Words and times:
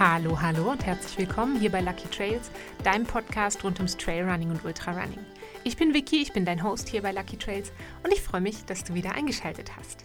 Hallo, 0.00 0.40
hallo 0.40 0.70
und 0.70 0.86
herzlich 0.86 1.18
willkommen 1.18 1.58
hier 1.58 1.72
bei 1.72 1.80
Lucky 1.80 2.06
Trails, 2.06 2.52
deinem 2.84 3.04
Podcast 3.04 3.64
rund 3.64 3.78
ums 3.78 3.96
Trailrunning 3.96 4.48
und 4.48 4.64
Ultrarunning. 4.64 5.18
Ich 5.64 5.76
bin 5.76 5.92
Vicky, 5.92 6.22
ich 6.22 6.32
bin 6.32 6.44
dein 6.44 6.62
Host 6.62 6.88
hier 6.88 7.02
bei 7.02 7.10
Lucky 7.10 7.36
Trails 7.36 7.72
und 8.04 8.12
ich 8.12 8.22
freue 8.22 8.40
mich, 8.40 8.64
dass 8.64 8.84
du 8.84 8.94
wieder 8.94 9.16
eingeschaltet 9.16 9.76
hast. 9.76 10.04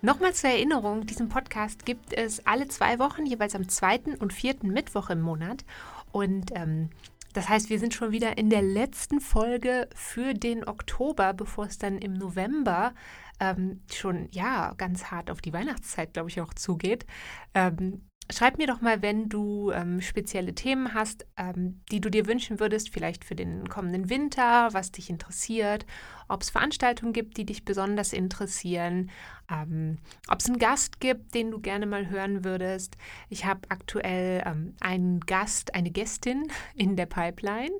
Nochmal 0.00 0.32
zur 0.32 0.50
Erinnerung, 0.50 1.06
diesen 1.06 1.28
Podcast 1.28 1.84
gibt 1.84 2.12
es 2.12 2.46
alle 2.46 2.68
zwei 2.68 3.00
Wochen, 3.00 3.26
jeweils 3.26 3.56
am 3.56 3.68
zweiten 3.68 4.14
und 4.14 4.32
vierten 4.32 4.68
Mittwoch 4.68 5.10
im 5.10 5.22
Monat. 5.22 5.64
Und 6.12 6.52
ähm, 6.54 6.90
das 7.32 7.48
heißt, 7.48 7.68
wir 7.68 7.80
sind 7.80 7.94
schon 7.94 8.12
wieder 8.12 8.38
in 8.38 8.48
der 8.48 8.62
letzten 8.62 9.20
Folge 9.20 9.88
für 9.92 10.34
den 10.34 10.68
Oktober, 10.68 11.32
bevor 11.32 11.66
es 11.66 11.78
dann 11.78 11.98
im 11.98 12.12
November 12.12 12.94
ähm, 13.40 13.82
schon 13.92 14.28
ja 14.30 14.72
ganz 14.76 15.06
hart 15.06 15.32
auf 15.32 15.40
die 15.40 15.52
Weihnachtszeit, 15.52 16.12
glaube 16.12 16.28
ich, 16.28 16.40
auch 16.40 16.54
zugeht. 16.54 17.06
Ähm, 17.54 18.02
Schreib 18.28 18.58
mir 18.58 18.66
doch 18.66 18.80
mal, 18.80 19.02
wenn 19.02 19.28
du 19.28 19.70
ähm, 19.70 20.00
spezielle 20.00 20.52
Themen 20.52 20.94
hast, 20.94 21.26
ähm, 21.36 21.80
die 21.92 22.00
du 22.00 22.10
dir 22.10 22.26
wünschen 22.26 22.58
würdest, 22.58 22.90
vielleicht 22.90 23.24
für 23.24 23.36
den 23.36 23.68
kommenden 23.68 24.10
Winter, 24.10 24.68
was 24.72 24.90
dich 24.90 25.10
interessiert, 25.10 25.86
ob 26.26 26.42
es 26.42 26.50
Veranstaltungen 26.50 27.12
gibt, 27.12 27.36
die 27.36 27.46
dich 27.46 27.64
besonders 27.64 28.12
interessieren, 28.12 29.10
ähm, 29.48 29.98
ob 30.28 30.40
es 30.40 30.46
einen 30.46 30.58
Gast 30.58 30.98
gibt, 30.98 31.34
den 31.36 31.52
du 31.52 31.60
gerne 31.60 31.86
mal 31.86 32.08
hören 32.08 32.44
würdest. 32.44 32.96
Ich 33.28 33.44
habe 33.44 33.60
aktuell 33.68 34.42
ähm, 34.44 34.74
einen 34.80 35.20
Gast, 35.20 35.76
eine 35.76 35.92
Gästin 35.92 36.48
in 36.74 36.96
der 36.96 37.06
Pipeline. 37.06 37.78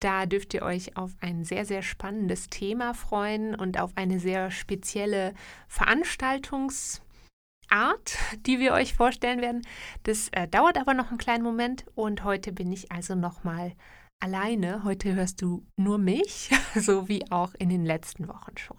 Da 0.00 0.26
dürft 0.26 0.52
ihr 0.52 0.62
euch 0.62 0.98
auf 0.98 1.16
ein 1.20 1.44
sehr, 1.44 1.64
sehr 1.64 1.82
spannendes 1.82 2.50
Thema 2.50 2.92
freuen 2.92 3.54
und 3.54 3.80
auf 3.80 3.92
eine 3.96 4.20
sehr 4.20 4.50
spezielle 4.50 5.32
Veranstaltungs- 5.68 7.00
Art, 7.70 8.16
die 8.46 8.58
wir 8.58 8.72
euch 8.72 8.94
vorstellen 8.94 9.40
werden. 9.40 9.62
Das 10.02 10.28
äh, 10.32 10.48
dauert 10.48 10.78
aber 10.78 10.94
noch 10.94 11.08
einen 11.08 11.18
kleinen 11.18 11.44
Moment 11.44 11.84
und 11.94 12.24
heute 12.24 12.52
bin 12.52 12.72
ich 12.72 12.92
also 12.92 13.14
nochmal 13.14 13.72
alleine. 14.20 14.84
Heute 14.84 15.14
hörst 15.14 15.42
du 15.42 15.66
nur 15.76 15.98
mich, 15.98 16.50
so 16.74 17.08
wie 17.08 17.30
auch 17.30 17.54
in 17.58 17.68
den 17.68 17.84
letzten 17.84 18.28
Wochen 18.28 18.56
schon. 18.56 18.78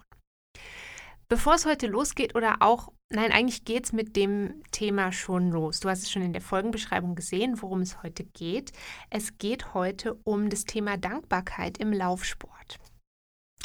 Bevor 1.28 1.54
es 1.54 1.64
heute 1.64 1.86
losgeht 1.86 2.34
oder 2.34 2.56
auch, 2.58 2.92
nein, 3.08 3.30
eigentlich 3.30 3.64
geht 3.64 3.84
es 3.84 3.92
mit 3.92 4.16
dem 4.16 4.64
Thema 4.72 5.12
schon 5.12 5.50
los. 5.50 5.78
Du 5.78 5.88
hast 5.88 6.02
es 6.02 6.10
schon 6.10 6.22
in 6.22 6.32
der 6.32 6.42
Folgenbeschreibung 6.42 7.14
gesehen, 7.14 7.62
worum 7.62 7.82
es 7.82 8.02
heute 8.02 8.24
geht. 8.24 8.72
Es 9.10 9.38
geht 9.38 9.72
heute 9.72 10.14
um 10.24 10.50
das 10.50 10.64
Thema 10.64 10.96
Dankbarkeit 10.96 11.78
im 11.78 11.92
Laufsport. 11.92 12.80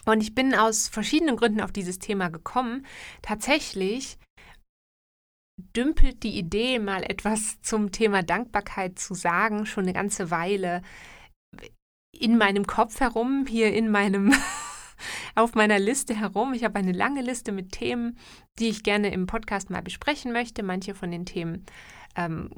Und 0.05 0.21
ich 0.21 0.35
bin 0.35 0.53
aus 0.53 0.87
verschiedenen 0.87 1.37
Gründen 1.37 1.61
auf 1.61 1.71
dieses 1.71 1.97
Thema 1.97 2.29
gekommen. 2.29 2.85
Tatsächlich 3.23 4.19
dümpelt 5.57 6.23
die 6.23 6.37
Idee, 6.37 6.79
mal 6.79 7.03
etwas 7.03 7.61
zum 7.61 7.91
Thema 7.91 8.23
Dankbarkeit 8.23 8.99
zu 8.99 9.13
sagen, 9.13 9.65
schon 9.65 9.85
eine 9.85 9.93
ganze 9.93 10.31
Weile 10.31 10.81
in 12.17 12.37
meinem 12.37 12.65
Kopf 12.65 12.99
herum, 12.99 13.45
hier 13.47 13.73
in 13.73 13.89
meinem 13.91 14.33
auf 15.35 15.55
meiner 15.55 15.79
Liste 15.79 16.15
herum. 16.15 16.53
Ich 16.53 16.63
habe 16.63 16.79
eine 16.79 16.93
lange 16.93 17.21
Liste 17.21 17.51
mit 17.51 17.71
Themen, 17.71 18.17
die 18.59 18.69
ich 18.69 18.83
gerne 18.83 19.11
im 19.11 19.27
Podcast 19.27 19.69
mal 19.69 19.81
besprechen 19.81 20.31
möchte. 20.31 20.63
Manche 20.63 20.95
von 20.95 21.11
den 21.11 21.25
Themen 21.25 21.65
ähm, 22.15 22.49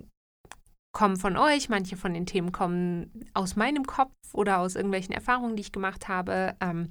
kommen 0.91 1.17
von 1.17 1.37
euch, 1.37 1.69
manche 1.69 1.97
von 1.97 2.13
den 2.13 2.25
Themen 2.25 2.51
kommen 2.51 3.11
aus 3.33 3.55
meinem 3.55 3.85
Kopf 3.85 4.13
oder 4.33 4.59
aus 4.59 4.75
irgendwelchen 4.75 5.13
Erfahrungen, 5.13 5.55
die 5.55 5.61
ich 5.61 5.71
gemacht 5.71 6.07
habe 6.07 6.55
ähm, 6.59 6.89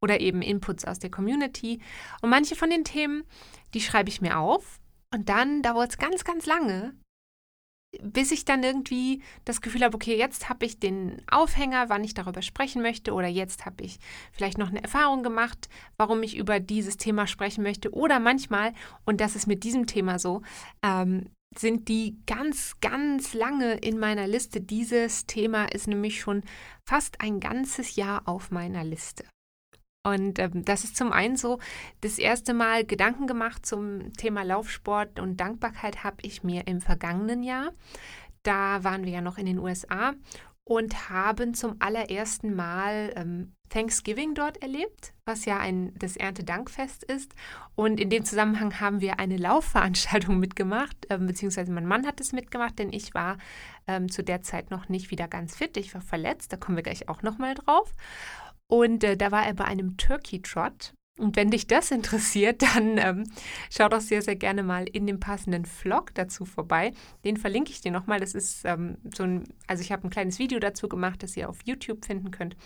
oder 0.00 0.20
eben 0.20 0.42
Inputs 0.42 0.84
aus 0.84 0.98
der 0.98 1.10
Community. 1.10 1.80
Und 2.20 2.30
manche 2.30 2.56
von 2.56 2.70
den 2.70 2.84
Themen, 2.84 3.24
die 3.74 3.80
schreibe 3.80 4.10
ich 4.10 4.20
mir 4.20 4.38
auf 4.38 4.81
und 5.12 5.28
dann 5.28 5.62
dauert 5.62 5.90
es 5.90 5.98
ganz, 5.98 6.24
ganz 6.24 6.46
lange, 6.46 6.94
bis 8.00 8.32
ich 8.32 8.44
dann 8.44 8.62
irgendwie 8.62 9.22
das 9.44 9.60
Gefühl 9.60 9.82
habe, 9.82 9.94
okay, 9.94 10.16
jetzt 10.16 10.48
habe 10.48 10.64
ich 10.64 10.80
den 10.80 11.22
Aufhänger, 11.30 11.88
wann 11.88 12.04
ich 12.04 12.14
darüber 12.14 12.40
sprechen 12.40 12.80
möchte, 12.80 13.12
oder 13.12 13.28
jetzt 13.28 13.66
habe 13.66 13.84
ich 13.84 13.98
vielleicht 14.32 14.58
noch 14.58 14.68
eine 14.68 14.82
Erfahrung 14.82 15.22
gemacht, 15.22 15.68
warum 15.98 16.22
ich 16.22 16.36
über 16.36 16.58
dieses 16.58 16.96
Thema 16.96 17.26
sprechen 17.26 17.62
möchte. 17.62 17.92
Oder 17.92 18.18
manchmal, 18.18 18.72
und 19.04 19.20
das 19.20 19.36
ist 19.36 19.46
mit 19.46 19.64
diesem 19.64 19.86
Thema 19.86 20.18
so, 20.18 20.42
ähm, 20.82 21.28
sind 21.54 21.88
die 21.88 22.16
ganz, 22.26 22.80
ganz 22.80 23.34
lange 23.34 23.74
in 23.74 23.98
meiner 23.98 24.26
Liste. 24.26 24.62
Dieses 24.62 25.26
Thema 25.26 25.66
ist 25.66 25.86
nämlich 25.86 26.18
schon 26.18 26.42
fast 26.88 27.20
ein 27.20 27.40
ganzes 27.40 27.96
Jahr 27.96 28.26
auf 28.26 28.50
meiner 28.50 28.84
Liste. 28.84 29.24
Und 30.04 30.38
ähm, 30.38 30.64
das 30.64 30.84
ist 30.84 30.96
zum 30.96 31.12
einen 31.12 31.36
so, 31.36 31.58
das 32.00 32.18
erste 32.18 32.54
Mal 32.54 32.84
Gedanken 32.84 33.26
gemacht 33.26 33.64
zum 33.64 34.12
Thema 34.14 34.42
Laufsport 34.42 35.20
und 35.20 35.36
Dankbarkeit 35.38 36.02
habe 36.02 36.16
ich 36.22 36.42
mir 36.42 36.66
im 36.66 36.80
vergangenen 36.80 37.42
Jahr. 37.42 37.72
Da 38.42 38.82
waren 38.82 39.04
wir 39.04 39.12
ja 39.12 39.20
noch 39.20 39.38
in 39.38 39.46
den 39.46 39.60
USA 39.60 40.14
und 40.64 41.10
haben 41.10 41.54
zum 41.54 41.76
allerersten 41.80 42.54
Mal 42.54 43.12
ähm, 43.16 43.52
Thanksgiving 43.68 44.34
dort 44.34 44.60
erlebt, 44.60 45.14
was 45.24 45.44
ja 45.44 45.58
ein 45.58 45.92
das 45.98 46.16
Erntedankfest 46.16 47.04
ist. 47.04 47.34
Und 47.74 47.98
in 47.98 48.10
dem 48.10 48.24
Zusammenhang 48.24 48.80
haben 48.80 49.00
wir 49.00 49.18
eine 49.18 49.36
Laufveranstaltung 49.36 50.38
mitgemacht, 50.40 50.96
äh, 51.08 51.18
beziehungsweise 51.18 51.72
mein 51.72 51.86
Mann 51.86 52.06
hat 52.06 52.20
es 52.20 52.32
mitgemacht, 52.32 52.78
denn 52.78 52.92
ich 52.92 53.14
war 53.14 53.38
ähm, 53.86 54.10
zu 54.10 54.22
der 54.22 54.42
Zeit 54.42 54.70
noch 54.70 54.88
nicht 54.88 55.10
wieder 55.10 55.26
ganz 55.26 55.56
fit. 55.56 55.76
Ich 55.76 55.94
war 55.94 56.02
verletzt, 56.02 56.52
da 56.52 56.56
kommen 56.56 56.76
wir 56.76 56.82
gleich 56.82 57.08
auch 57.08 57.22
nochmal 57.22 57.54
drauf. 57.54 57.92
Und 58.70 59.04
äh, 59.04 59.16
da 59.16 59.30
war 59.30 59.46
er 59.46 59.54
bei 59.54 59.64
einem 59.64 59.96
Turkey 59.96 60.40
Trot. 60.42 60.94
Und 61.18 61.36
wenn 61.36 61.50
dich 61.50 61.66
das 61.66 61.90
interessiert, 61.90 62.62
dann 62.74 62.98
ähm, 62.98 63.24
schau 63.70 63.88
doch 63.88 64.00
sehr, 64.00 64.22
sehr 64.22 64.36
gerne 64.36 64.62
mal 64.62 64.88
in 64.88 65.06
dem 65.06 65.20
passenden 65.20 65.66
Vlog 65.66 66.14
dazu 66.14 66.44
vorbei. 66.44 66.92
Den 67.24 67.36
verlinke 67.36 67.70
ich 67.70 67.80
dir 67.80 67.92
nochmal. 67.92 68.20
Das 68.20 68.34
ist 68.34 68.64
ähm, 68.64 68.96
so 69.14 69.24
ein, 69.24 69.44
also 69.66 69.82
ich 69.82 69.92
habe 69.92 70.06
ein 70.06 70.10
kleines 70.10 70.38
Video 70.38 70.58
dazu 70.58 70.88
gemacht, 70.88 71.22
das 71.22 71.36
ihr 71.36 71.48
auf 71.48 71.58
YouTube 71.64 72.04
finden 72.04 72.30
könnt. 72.30 72.56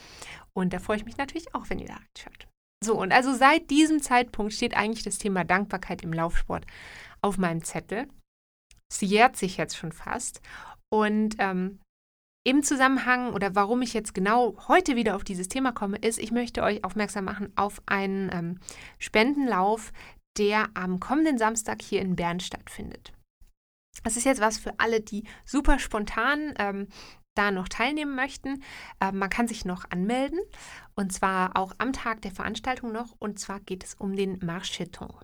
Und 0.52 0.72
da 0.72 0.78
freue 0.78 0.96
ich 0.96 1.04
mich 1.04 1.16
natürlich 1.16 1.54
auch, 1.54 1.68
wenn 1.68 1.78
ihr 1.78 1.88
da 1.88 1.94
reinschaut. 1.94 2.46
So, 2.84 3.00
und 3.00 3.12
also 3.12 3.34
seit 3.34 3.70
diesem 3.70 4.00
Zeitpunkt 4.00 4.52
steht 4.52 4.76
eigentlich 4.76 5.02
das 5.02 5.18
Thema 5.18 5.44
Dankbarkeit 5.44 6.02
im 6.02 6.12
Laufsport 6.12 6.66
auf 7.22 7.38
meinem 7.38 7.64
Zettel. 7.64 8.06
Es 8.88 9.00
jährt 9.00 9.36
sich 9.36 9.56
jetzt 9.56 9.76
schon 9.76 9.92
fast. 9.92 10.40
Und 10.88 11.36
ähm, 11.38 11.80
im 12.46 12.62
Zusammenhang 12.62 13.32
oder 13.32 13.56
warum 13.56 13.82
ich 13.82 13.92
jetzt 13.92 14.14
genau 14.14 14.56
heute 14.68 14.94
wieder 14.94 15.16
auf 15.16 15.24
dieses 15.24 15.48
Thema 15.48 15.72
komme, 15.72 15.96
ist, 15.96 16.20
ich 16.20 16.30
möchte 16.30 16.62
euch 16.62 16.84
aufmerksam 16.84 17.24
machen 17.24 17.52
auf 17.56 17.82
einen 17.86 18.30
ähm, 18.32 18.60
Spendenlauf, 19.00 19.92
der 20.38 20.68
am 20.74 21.00
kommenden 21.00 21.38
Samstag 21.38 21.82
hier 21.82 22.00
in 22.00 22.14
Bern 22.14 22.38
stattfindet. 22.38 23.12
Das 24.04 24.16
ist 24.16 24.24
jetzt 24.24 24.40
was 24.40 24.58
für 24.58 24.78
alle, 24.78 25.00
die 25.00 25.24
super 25.44 25.80
spontan 25.80 26.54
ähm, 26.60 26.86
da 27.34 27.50
noch 27.50 27.68
teilnehmen 27.68 28.14
möchten. 28.14 28.62
Äh, 29.00 29.10
man 29.10 29.28
kann 29.28 29.48
sich 29.48 29.64
noch 29.64 29.90
anmelden 29.90 30.38
und 30.94 31.12
zwar 31.12 31.56
auch 31.56 31.72
am 31.78 31.92
Tag 31.92 32.22
der 32.22 32.30
Veranstaltung 32.30 32.92
noch. 32.92 33.16
Und 33.18 33.40
zwar 33.40 33.58
geht 33.58 33.82
es 33.82 33.94
um 33.94 34.14
den 34.14 34.38
Marcheton. 34.44 35.16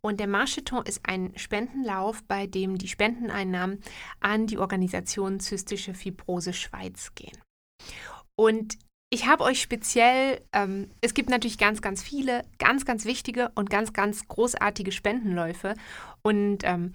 Und 0.00 0.20
der 0.20 0.28
Marcheton 0.28 0.84
ist 0.84 1.00
ein 1.04 1.32
Spendenlauf, 1.36 2.22
bei 2.24 2.46
dem 2.46 2.78
die 2.78 2.88
Spendeneinnahmen 2.88 3.80
an 4.20 4.46
die 4.46 4.58
Organisation 4.58 5.40
Zystische 5.40 5.94
Fibrose 5.94 6.52
Schweiz 6.52 7.14
gehen. 7.14 7.36
Und 8.36 8.78
ich 9.10 9.26
habe 9.26 9.44
euch 9.44 9.62
speziell, 9.62 10.44
ähm, 10.52 10.90
es 11.00 11.14
gibt 11.14 11.30
natürlich 11.30 11.58
ganz, 11.58 11.80
ganz 11.80 12.02
viele, 12.02 12.44
ganz, 12.58 12.84
ganz 12.84 13.04
wichtige 13.04 13.50
und 13.54 13.70
ganz, 13.70 13.92
ganz 13.92 14.26
großartige 14.26 14.92
Spendenläufe. 14.92 15.74
Und 16.22 16.58
ähm, 16.64 16.92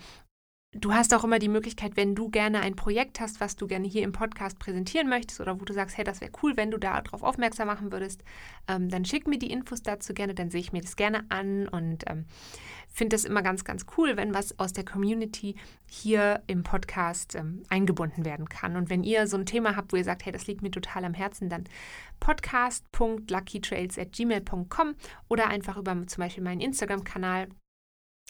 Du 0.74 0.94
hast 0.94 1.14
auch 1.14 1.26
immer 1.26 1.38
die 1.38 1.50
Möglichkeit, 1.50 1.98
wenn 1.98 2.16
du 2.16 2.30
gerne 2.30 2.62
ein 2.62 2.78
Projekt 2.78 3.20
hast, 3.20 3.42
was 3.42 3.58
du 3.58 3.68
gerne 3.68 3.90
hier 3.90 4.04
im 4.04 4.14
Podcast 4.14 4.58
präsentieren 4.58 5.10
möchtest 5.10 5.42
oder 5.42 5.60
wo 5.60 5.66
du 5.66 5.74
sagst, 5.74 5.98
hey, 5.98 6.06
das 6.06 6.22
wäre 6.22 6.32
cool, 6.42 6.56
wenn 6.56 6.72
du 6.72 6.78
darauf 6.78 7.24
aufmerksam 7.24 7.68
machen 7.68 7.92
würdest, 7.92 8.24
ähm, 8.70 8.88
dann 8.88 9.04
schick 9.04 9.28
mir 9.28 9.38
die 9.38 9.52
Infos 9.52 9.82
dazu 9.82 10.14
gerne, 10.14 10.34
dann 10.34 10.50
sehe 10.50 10.62
ich 10.62 10.72
mir 10.72 10.80
das 10.80 10.96
gerne 10.96 11.26
an 11.28 11.68
und 11.68 12.06
ähm, 12.08 12.24
finde 12.88 13.16
das 13.16 13.26
immer 13.26 13.42
ganz, 13.42 13.66
ganz 13.66 13.86
cool, 13.98 14.16
wenn 14.16 14.34
was 14.34 14.58
aus 14.60 14.72
der 14.72 14.86
Community 14.86 15.58
hier 15.90 16.42
im 16.48 16.64
Podcast 16.64 17.36
ähm, 17.36 17.64
eingebunden 17.68 18.24
werden 18.24 18.48
kann. 18.48 18.78
Und 18.78 18.90
wenn 18.90 19.04
ihr 19.04 19.28
so 19.28 19.36
ein 19.36 19.46
Thema 19.46 19.76
habt, 19.76 19.92
wo 19.92 19.98
ihr 19.98 20.06
sagt, 20.06 20.26
hey, 20.26 20.32
das 20.32 20.48
liegt 20.48 20.62
mir 20.62 20.72
total 20.72 21.04
am 21.04 21.14
Herzen, 21.14 21.50
dann 21.50 21.66
podcast.luckytrails.gmail.com 22.22 24.96
oder 25.28 25.50
einfach 25.50 25.76
über 25.76 26.08
zum 26.08 26.22
Beispiel 26.22 26.46
meinen 26.46 26.62
Instagram-Kanal 26.62 27.50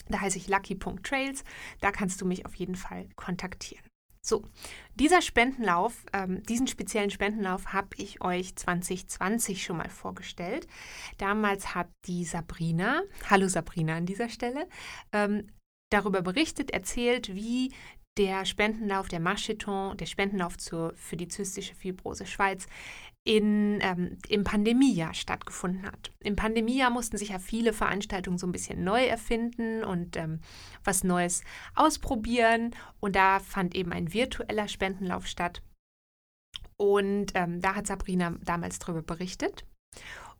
da 0.10 0.22
heiße 0.22 0.38
ich 0.38 0.48
lucky.trails. 0.48 1.44
Da 1.80 1.92
kannst 1.92 2.22
du 2.22 2.26
mich 2.26 2.46
auf 2.46 2.56
jeden 2.56 2.76
Fall 2.76 3.08
kontaktieren. 3.16 3.84
So, 4.24 4.44
dieser 4.94 5.22
Spendenlauf, 5.22 6.06
ähm, 6.14 6.44
diesen 6.44 6.68
speziellen 6.68 7.10
Spendenlauf 7.10 7.74
habe 7.74 7.90
ich 7.98 8.22
euch 8.22 8.56
2020 8.56 9.64
schon 9.64 9.78
mal 9.78 9.90
vorgestellt. 9.90 10.68
Damals 11.18 11.74
hat 11.74 11.90
die 12.06 12.24
Sabrina, 12.24 13.02
hallo 13.32 13.48
Sabrina 13.48 13.96
an 13.96 14.06
dieser 14.06 14.30
Stelle, 14.30 14.68
ähm, 15.12 15.48
darüber 15.90 16.22
berichtet, 16.22 16.70
erzählt, 16.70 17.34
wie 17.34 17.74
der 18.18 18.46
Spendenlauf, 18.46 19.08
der 19.08 19.20
Marcheton, 19.20 19.98
der 19.98 20.06
Spendenlauf 20.06 20.58
zur, 20.58 20.94
für 20.96 21.18
die 21.18 21.28
zystische 21.28 21.74
Fibrose 21.74 22.28
Schweiz 22.28 22.68
in, 23.24 23.80
ähm, 23.82 24.18
im 24.30 24.44
Pandemiejahr 24.44 25.14
stattgefunden 25.14 25.86
hat. 25.86 26.12
Im 26.20 26.36
Pandemiejahr 26.36 26.90
mussten 26.90 27.18
sich 27.18 27.30
ja 27.30 27.40
viele 27.40 27.72
Veranstaltungen 27.72 28.38
so 28.38 28.48
ein 28.48 28.52
bisschen 28.52 28.84
neu 28.84 29.06
erfinden 29.06 29.84
und 29.84 30.18
ähm, 30.18 30.40
was 30.84 31.04
Neues 31.04 31.44
ausprobieren. 31.76 32.76
Und 33.00 33.16
da 33.16 33.40
fand 33.40 33.76
eben 33.76 33.92
ein 33.92 34.14
virtueller 34.14 34.68
Spendenlauf 34.68 35.28
statt. 35.28 35.62
Und 36.78 37.34
ähm, 37.36 37.62
da 37.62 37.76
hat 37.76 37.86
Sabrina 37.86 38.36
damals 38.44 38.80
darüber 38.80 39.04
berichtet. 39.04 39.66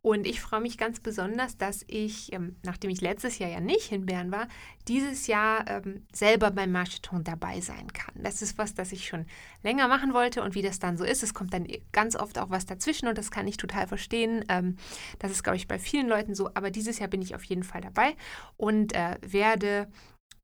Und 0.04 0.26
ich 0.26 0.42
freue 0.42 0.62
mich 0.62 0.80
ganz 0.80 1.00
besonders, 1.00 1.58
dass 1.58 1.84
ich, 1.88 2.34
ähm, 2.34 2.56
nachdem 2.64 2.90
ich 2.90 3.02
letztes 3.02 3.38
Jahr 3.38 3.52
ja 3.52 3.60
nicht 3.60 3.92
in 3.92 4.08
Bern 4.08 4.32
war, 4.32 4.48
dieses 4.88 5.28
Jahr 5.28 5.68
ähm, 5.68 6.08
selber 6.12 6.50
beim 6.50 6.72
Marcheton 6.72 7.24
dabei 7.24 7.62
sein 7.62 7.94
kann. 7.94 8.16
Das 8.16 8.42
ist 8.42 8.58
was, 8.58 8.74
das 8.74 8.92
ich 8.92 9.08
schon 9.08 9.28
länger 9.62 9.88
machen 9.88 10.14
wollte 10.14 10.42
und 10.42 10.56
wie 10.56 10.64
das 10.64 10.80
dann 10.80 10.98
so 10.98 11.04
ist. 11.04 11.22
Es 11.22 11.36
kommt 11.36 11.54
dann 11.54 11.68
ganz 11.92 12.16
oft 12.16 12.40
auch 12.40 12.50
was 12.50 12.66
dazwischen 12.66 13.08
und 13.08 13.18
das 13.18 13.30
kann 13.30 13.48
ich 13.48 13.58
total 13.58 13.86
verstehen. 13.86 14.44
Ähm, 14.50 14.78
das 15.20 15.30
ist, 15.30 15.44
glaube 15.44 15.58
ich, 15.58 15.68
bei 15.68 15.78
vielen 15.78 16.08
Leuten 16.08 16.34
so. 16.34 16.50
Aber 16.56 16.72
dieses 16.72 16.98
Jahr 16.98 17.10
bin 17.10 17.22
ich 17.22 17.36
auf 17.36 17.44
jeden 17.44 17.64
Fall 17.64 17.82
dabei 17.82 18.16
und 18.58 18.96
äh, 18.96 19.18
werde 19.22 19.88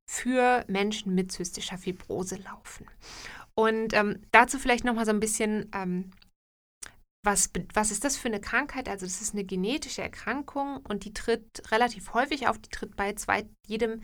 für 0.08 0.66
Menschen 0.68 1.16
mit 1.16 1.32
zystischer 1.32 1.80
Fibrose 1.80 2.36
laufen. 2.36 2.86
Und 3.56 3.94
ähm, 3.94 4.22
dazu 4.32 4.60
vielleicht 4.60 4.86
nochmal 4.86 5.06
so 5.06 5.12
ein 5.12 5.20
bisschen 5.20 5.72
ähm, 5.74 6.12
was, 7.24 7.50
was 7.74 7.92
ist 7.92 8.04
das 8.04 8.18
für 8.18 8.28
eine 8.28 8.40
Krankheit? 8.40 8.88
Also 8.88 9.06
das 9.06 9.22
ist 9.22 9.34
eine 9.34 9.44
genetische 9.44 10.02
Erkrankung 10.02 10.78
und 10.78 11.06
die 11.06 11.14
tritt 11.14 11.72
relativ 11.72 12.14
häufig 12.14 12.48
auf. 12.48 12.58
Die 12.58 12.70
tritt 12.70 12.96
bei 12.96 13.14
zwei, 13.14 13.46
jedem, 13.66 14.02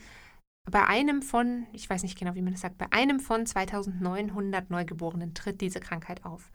bei 0.69 0.85
einem 0.85 1.21
von, 1.21 1.67
ich 1.73 1.89
weiß 1.89 2.03
nicht 2.03 2.17
genau, 2.17 2.35
wie 2.35 2.41
man 2.41 2.53
das 2.53 2.61
sagt, 2.61 2.77
bei 2.77 2.91
einem 2.91 3.19
von 3.19 3.45
2900 3.45 4.69
Neugeborenen 4.69 5.33
tritt 5.33 5.61
diese 5.61 5.79
Krankheit 5.79 6.25
auf. 6.25 6.51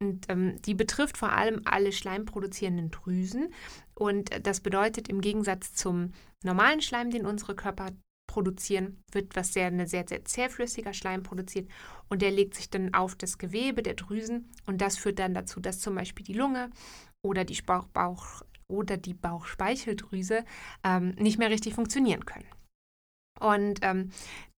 Und 0.00 0.26
ähm, 0.28 0.60
die 0.62 0.74
betrifft 0.74 1.16
vor 1.16 1.32
allem 1.32 1.62
alle 1.64 1.92
schleimproduzierenden 1.92 2.90
Drüsen. 2.90 3.52
Und 3.94 4.30
das 4.46 4.60
bedeutet 4.60 5.08
im 5.08 5.20
Gegensatz 5.20 5.74
zum 5.74 6.12
normalen 6.42 6.82
Schleim, 6.82 7.10
den 7.10 7.26
unsere 7.26 7.54
Körper 7.54 7.90
produzieren, 8.36 9.02
wird 9.12 9.34
was 9.34 9.54
sehr, 9.54 9.68
eine 9.68 9.86
sehr, 9.86 10.04
sehr 10.06 10.22
zähflüssiger 10.22 10.92
Schleim 10.92 11.22
produziert 11.22 11.70
und 12.10 12.20
der 12.20 12.30
legt 12.30 12.54
sich 12.54 12.68
dann 12.68 12.92
auf 12.92 13.14
das 13.14 13.38
Gewebe 13.38 13.82
der 13.82 13.94
Drüsen 13.94 14.50
und 14.66 14.82
das 14.82 14.98
führt 14.98 15.18
dann 15.20 15.32
dazu, 15.32 15.58
dass 15.58 15.80
zum 15.80 15.94
Beispiel 15.94 16.22
die 16.22 16.34
Lunge 16.34 16.68
oder 17.24 17.46
die 17.46 17.58
Bauch, 17.62 17.86
Bauch 17.86 18.42
oder 18.70 18.98
die 18.98 19.14
Bauchspeicheldrüse 19.14 20.44
ähm, 20.84 21.14
nicht 21.18 21.38
mehr 21.38 21.48
richtig 21.48 21.72
funktionieren 21.72 22.26
können. 22.26 22.44
Und 23.40 23.78
ähm, 23.80 24.10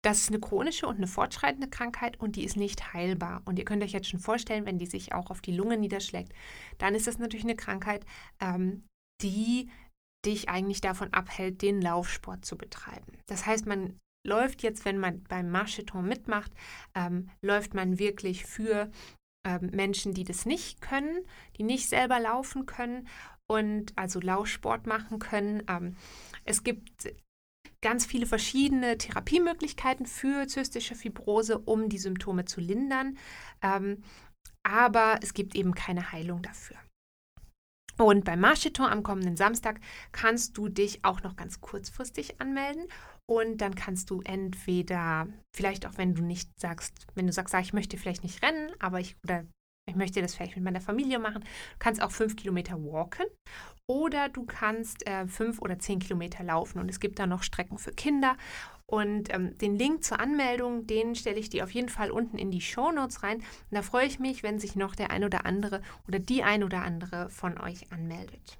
das 0.03 0.21
ist 0.21 0.29
eine 0.29 0.39
chronische 0.39 0.87
und 0.87 0.95
eine 0.95 1.07
fortschreitende 1.07 1.69
Krankheit 1.69 2.19
und 2.19 2.35
die 2.35 2.45
ist 2.45 2.57
nicht 2.57 2.93
heilbar. 2.93 3.43
Und 3.45 3.59
ihr 3.59 3.65
könnt 3.65 3.83
euch 3.83 3.91
jetzt 3.91 4.09
schon 4.09 4.19
vorstellen, 4.19 4.65
wenn 4.65 4.79
die 4.79 4.87
sich 4.87 5.13
auch 5.13 5.29
auf 5.29 5.41
die 5.41 5.55
Lunge 5.55 5.77
niederschlägt, 5.77 6.33
dann 6.79 6.95
ist 6.95 7.05
das 7.05 7.19
natürlich 7.19 7.45
eine 7.45 7.55
Krankheit, 7.55 8.07
ähm, 8.39 8.85
die 9.21 9.69
dich 10.27 10.49
eigentlich 10.49 10.81
davon 10.81 11.11
abhält, 11.13 11.61
den 11.61 11.81
Laufsport 11.81 12.45
zu 12.45 12.57
betreiben. 12.57 13.17
Das 13.25 13.45
heißt, 13.45 13.65
man 13.65 13.97
läuft 14.25 14.61
jetzt, 14.61 14.85
wenn 14.85 14.99
man 14.99 15.23
beim 15.23 15.49
Marcheton 15.49 16.05
mitmacht, 16.05 16.51
ähm, 16.93 17.29
läuft 17.41 17.73
man 17.73 17.97
wirklich 17.97 18.45
für 18.45 18.91
ähm, 19.45 19.69
Menschen, 19.71 20.13
die 20.13 20.25
das 20.25 20.45
nicht 20.45 20.81
können, 20.81 21.25
die 21.57 21.63
nicht 21.63 21.87
selber 21.87 22.19
laufen 22.19 22.65
können 22.65 23.07
und 23.47 23.93
also 23.97 24.19
Laufsport 24.19 24.85
machen 24.85 25.19
können. 25.19 25.63
Ähm, 25.69 25.95
es 26.43 26.63
gibt 26.63 27.13
ganz 27.81 28.05
viele 28.05 28.25
verschiedene 28.25 28.97
Therapiemöglichkeiten 28.97 30.05
für 30.05 30.47
zystische 30.47 30.95
Fibrose, 30.95 31.59
um 31.59 31.87
die 31.89 31.99
Symptome 31.99 32.45
zu 32.45 32.59
lindern. 32.59 33.17
Ähm, 33.61 34.03
aber 34.63 35.19
es 35.21 35.33
gibt 35.33 35.55
eben 35.55 35.73
keine 35.73 36.11
Heilung 36.11 36.41
dafür. 36.41 36.77
Und 37.97 38.25
beim 38.25 38.39
Marcheton 38.39 38.85
am 38.85 39.03
kommenden 39.03 39.37
Samstag 39.37 39.79
kannst 40.11 40.57
du 40.57 40.69
dich 40.69 41.03
auch 41.03 41.23
noch 41.23 41.35
ganz 41.35 41.61
kurzfristig 41.61 42.39
anmelden. 42.39 42.87
Und 43.25 43.57
dann 43.59 43.75
kannst 43.75 44.09
du 44.09 44.21
entweder, 44.21 45.27
vielleicht 45.55 45.85
auch 45.85 45.97
wenn 45.97 46.15
du 46.15 46.23
nicht 46.23 46.59
sagst, 46.59 47.07
wenn 47.15 47.27
du 47.27 47.33
sagst, 47.33 47.53
ich 47.61 47.73
möchte 47.73 47.97
vielleicht 47.97 48.23
nicht 48.23 48.41
rennen, 48.43 48.71
aber 48.79 48.99
ich, 48.99 49.17
oder 49.23 49.45
ich 49.89 49.95
möchte 49.95 50.21
das 50.21 50.35
vielleicht 50.35 50.55
mit 50.55 50.63
meiner 50.63 50.81
Familie 50.81 51.19
machen, 51.19 51.41
du 51.41 51.79
kannst 51.79 52.01
auch 52.01 52.11
fünf 52.11 52.35
Kilometer 52.35 52.81
walken 52.81 53.25
oder 53.87 54.29
du 54.29 54.45
kannst 54.45 55.07
äh, 55.07 55.27
fünf 55.27 55.59
oder 55.59 55.79
zehn 55.79 55.99
Kilometer 55.99 56.43
laufen. 56.43 56.79
Und 56.79 56.89
es 56.89 56.99
gibt 56.99 57.19
da 57.19 57.25
noch 57.25 57.43
Strecken 57.43 57.77
für 57.77 57.91
Kinder. 57.91 58.35
Und 58.85 59.33
ähm, 59.33 59.57
den 59.57 59.75
Link 59.75 60.03
zur 60.03 60.19
Anmeldung, 60.19 60.87
den 60.87 61.15
stelle 61.15 61.39
ich 61.39 61.49
dir 61.49 61.63
auf 61.63 61.71
jeden 61.71 61.89
Fall 61.89 62.11
unten 62.11 62.37
in 62.37 62.51
die 62.51 62.61
Show 62.61 62.91
Notes 62.91 63.23
rein. 63.23 63.37
Und 63.37 63.45
da 63.71 63.81
freue 63.81 64.05
ich 64.05 64.19
mich, 64.19 64.43
wenn 64.43 64.59
sich 64.59 64.75
noch 64.75 64.95
der 64.95 65.11
ein 65.11 65.23
oder 65.23 65.45
andere 65.45 65.81
oder 66.07 66.19
die 66.19 66.43
ein 66.43 66.63
oder 66.63 66.83
andere 66.83 67.29
von 67.29 67.59
euch 67.59 67.91
anmeldet. 67.91 68.57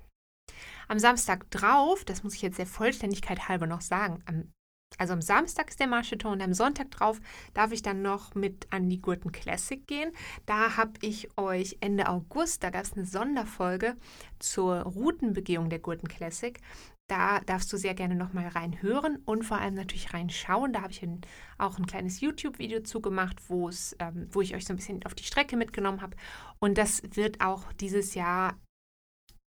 Am 0.90 1.00
Samstag 1.00 1.50
drauf, 1.52 2.06
das 2.06 2.24
muss 2.24 2.36
ich 2.36 2.42
jetzt 2.42 2.60
der 2.60 2.66
Vollständigkeit 2.66 3.50
halber 3.50 3.68
noch 3.68 3.82
sagen, 3.82 4.24
am, 4.26 4.52
also 4.98 5.14
am 5.14 5.22
Samstag 5.22 5.70
ist 5.70 5.80
der 5.80 5.88
Marcheton 5.88 6.34
und 6.34 6.42
am 6.42 6.54
Sonntag 6.54 6.92
drauf 6.92 7.20
darf 7.54 7.72
ich 7.72 7.82
dann 7.82 8.02
noch 8.02 8.36
mit 8.36 8.68
an 8.72 8.90
die 8.90 9.02
Gurten 9.02 9.32
Classic 9.32 9.86
gehen. 9.86 10.12
Da 10.46 10.76
habe 10.78 10.94
ich 11.02 11.30
euch 11.38 11.78
Ende 11.82 12.10
August, 12.10 12.64
da 12.64 12.72
gab 12.72 12.84
es 12.84 12.94
eine 12.94 13.06
Sonderfolge 13.06 13.96
zur 14.40 14.78
Routenbegehung 14.82 15.70
der 15.70 15.80
Gurten 15.80 16.08
Classic. 16.08 16.60
Da 17.08 17.40
darfst 17.42 17.72
du 17.72 17.78
sehr 17.78 17.94
gerne 17.94 18.16
nochmal 18.16 18.48
reinhören 18.48 19.18
und 19.24 19.44
vor 19.44 19.60
allem 19.60 19.76
natürlich 19.76 20.14
reinschauen. 20.14 20.74
Da 20.74 20.82
habe 20.82 20.92
ich 20.92 21.02
ein, 21.04 21.22
auch 21.58 21.78
ein 21.78 21.86
kleines 21.86 22.20
YouTube-Video 22.20 22.82
zugemacht, 22.82 23.38
ähm, 23.50 24.28
wo 24.30 24.42
ich 24.42 24.56
euch 24.56 24.66
so 24.66 24.74
ein 24.74 24.78
bisschen 24.78 25.06
auf 25.06 25.16
die 25.16 25.24
Strecke 25.24 25.56
mitgenommen 25.56 26.02
habe. 26.02 26.18
Und 26.60 26.78
das 26.78 27.02
wird 27.14 27.40
auch 27.40 27.72
dieses 27.74 28.14
Jahr, 28.14 28.60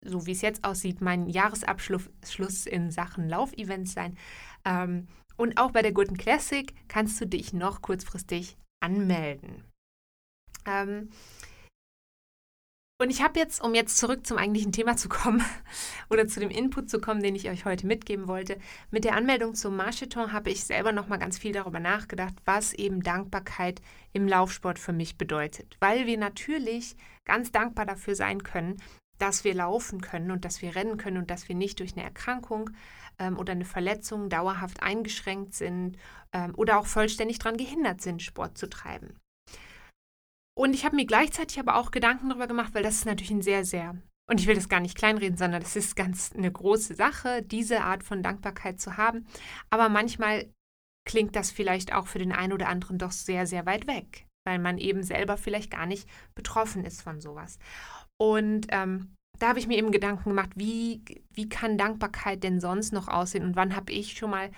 so 0.05 0.26
wie 0.26 0.32
es 0.32 0.41
jetzt 0.41 0.64
aussieht, 0.64 1.00
mein 1.00 1.29
Jahresabschluss 1.29 2.67
in 2.67 2.91
Sachen 2.91 3.29
Laufevents 3.29 3.93
sein. 3.93 4.17
Ähm, 4.64 5.08
und 5.37 5.58
auch 5.58 5.70
bei 5.70 5.82
der 5.82 5.93
Guten 5.93 6.17
Classic 6.17 6.75
kannst 6.88 7.20
du 7.20 7.26
dich 7.26 7.52
noch 7.52 7.82
kurzfristig 7.82 8.56
anmelden. 8.81 9.64
Ähm, 10.67 11.11
und 13.00 13.08
ich 13.08 13.23
habe 13.23 13.38
jetzt, 13.38 13.62
um 13.62 13.75
jetzt 13.75 13.97
zurück 13.97 14.26
zum 14.26 14.37
eigentlichen 14.37 14.73
Thema 14.73 14.94
zu 14.94 15.08
kommen 15.08 15.43
oder 16.11 16.29
zu 16.29 16.38
dem 16.38 16.50
Input 16.50 16.91
zu 16.91 17.00
kommen, 17.00 17.23
den 17.23 17.35
ich 17.35 17.49
euch 17.49 17.64
heute 17.64 17.87
mitgeben 17.87 18.29
wollte, 18.29 18.58
mit 18.91 19.05
der 19.05 19.17
Anmeldung 19.17 19.55
zum 19.55 19.75
Marcheton 19.75 20.35
habe 20.35 20.50
ich 20.50 20.64
selber 20.64 20.93
noch 20.93 21.08
mal 21.08 21.17
ganz 21.17 21.38
viel 21.38 21.53
darüber 21.53 21.81
nachgedacht, 21.81 22.35
was 22.44 22.75
eben 22.75 23.03
Dankbarkeit 23.03 23.81
im 24.12 24.29
Laufsport 24.29 24.79
für 24.79 24.93
mich 24.93 25.17
bedeutet, 25.17 25.79
weil 25.81 26.06
wir 26.06 26.19
natürlich 26.19 26.94
ganz 27.25 27.50
dankbar 27.50 27.87
dafür 27.87 28.14
sein 28.14 28.43
können, 28.43 28.76
dass 29.20 29.44
wir 29.44 29.55
laufen 29.55 30.00
können 30.00 30.31
und 30.31 30.44
dass 30.44 30.62
wir 30.62 30.75
rennen 30.75 30.96
können 30.96 31.19
und 31.19 31.31
dass 31.31 31.49
wir 31.49 31.55
nicht 31.55 31.81
durch 31.81 31.93
eine 31.94 32.05
Erkrankung 32.05 32.70
ähm, 33.19 33.39
oder 33.39 33.53
eine 33.53 33.65
Verletzung 33.65 34.29
dauerhaft 34.29 34.82
eingeschränkt 34.82 35.55
sind 35.55 35.96
ähm, 36.32 36.55
oder 36.56 36.79
auch 36.79 36.86
vollständig 36.86 37.39
daran 37.39 37.56
gehindert 37.56 38.00
sind, 38.00 38.22
Sport 38.22 38.58
zu 38.58 38.69
treiben. 38.69 39.19
Und 40.56 40.74
ich 40.74 40.84
habe 40.84 40.96
mir 40.96 41.06
gleichzeitig 41.06 41.58
aber 41.58 41.77
auch 41.77 41.91
Gedanken 41.91 42.29
darüber 42.29 42.46
gemacht, 42.46 42.74
weil 42.74 42.82
das 42.82 42.96
ist 42.96 43.06
natürlich 43.06 43.31
ein 43.31 43.43
sehr, 43.43 43.65
sehr, 43.65 43.96
und 44.29 44.41
ich 44.41 44.46
will 44.46 44.55
das 44.55 44.69
gar 44.69 44.81
nicht 44.81 44.96
kleinreden, 44.96 45.36
sondern 45.36 45.62
das 45.62 45.77
ist 45.77 45.96
ganz 45.96 46.32
eine 46.36 46.50
große 46.50 46.94
Sache, 46.94 47.43
diese 47.43 47.82
Art 47.82 48.05
von 48.05 48.22
Dankbarkeit 48.22 48.81
zu 48.81 48.96
haben. 48.96 49.27
Aber 49.70 49.89
manchmal 49.89 50.53
klingt 51.08 51.34
das 51.34 51.50
vielleicht 51.50 51.93
auch 51.93 52.06
für 52.06 52.19
den 52.19 52.32
einen 52.32 52.53
oder 52.53 52.69
anderen 52.69 52.98
doch 52.98 53.12
sehr, 53.12 53.46
sehr 53.46 53.67
weit 53.67 53.86
weg, 53.86 54.27
weil 54.46 54.58
man 54.58 54.79
eben 54.79 55.03
selber 55.03 55.36
vielleicht 55.36 55.70
gar 55.70 55.86
nicht 55.86 56.08
betroffen 56.34 56.84
ist 56.84 57.03
von 57.03 57.20
sowas. 57.20 57.58
Und 58.20 58.67
ähm, 58.69 59.15
da 59.39 59.48
habe 59.48 59.58
ich 59.58 59.67
mir 59.67 59.79
eben 59.79 59.93
Gedanken 59.93 60.29
gemacht, 60.29 60.50
wie, 60.55 61.03
wie 61.32 61.48
kann 61.48 61.79
Dankbarkeit 61.79 62.44
denn 62.44 62.60
sonst 62.60 62.93
noch 62.93 63.08
aussehen 63.08 63.44
und 63.44 63.56
wann 63.56 63.74
habe 63.74 63.93
ich 63.93 64.12
schon 64.12 64.31
mal 64.31 64.50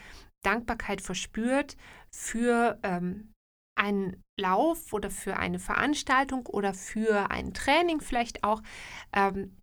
Dankbarkeit 0.44 1.00
verspürt 1.00 1.76
für 2.10 2.78
ähm, 2.82 3.32
einen 3.78 4.20
Lauf 4.38 4.92
oder 4.92 5.10
für 5.10 5.36
eine 5.36 5.60
Veranstaltung 5.60 6.46
oder 6.46 6.74
für 6.74 7.30
ein 7.30 7.54
Training 7.54 8.00
vielleicht 8.00 8.42
auch, 8.42 8.62
ähm, 9.12 9.56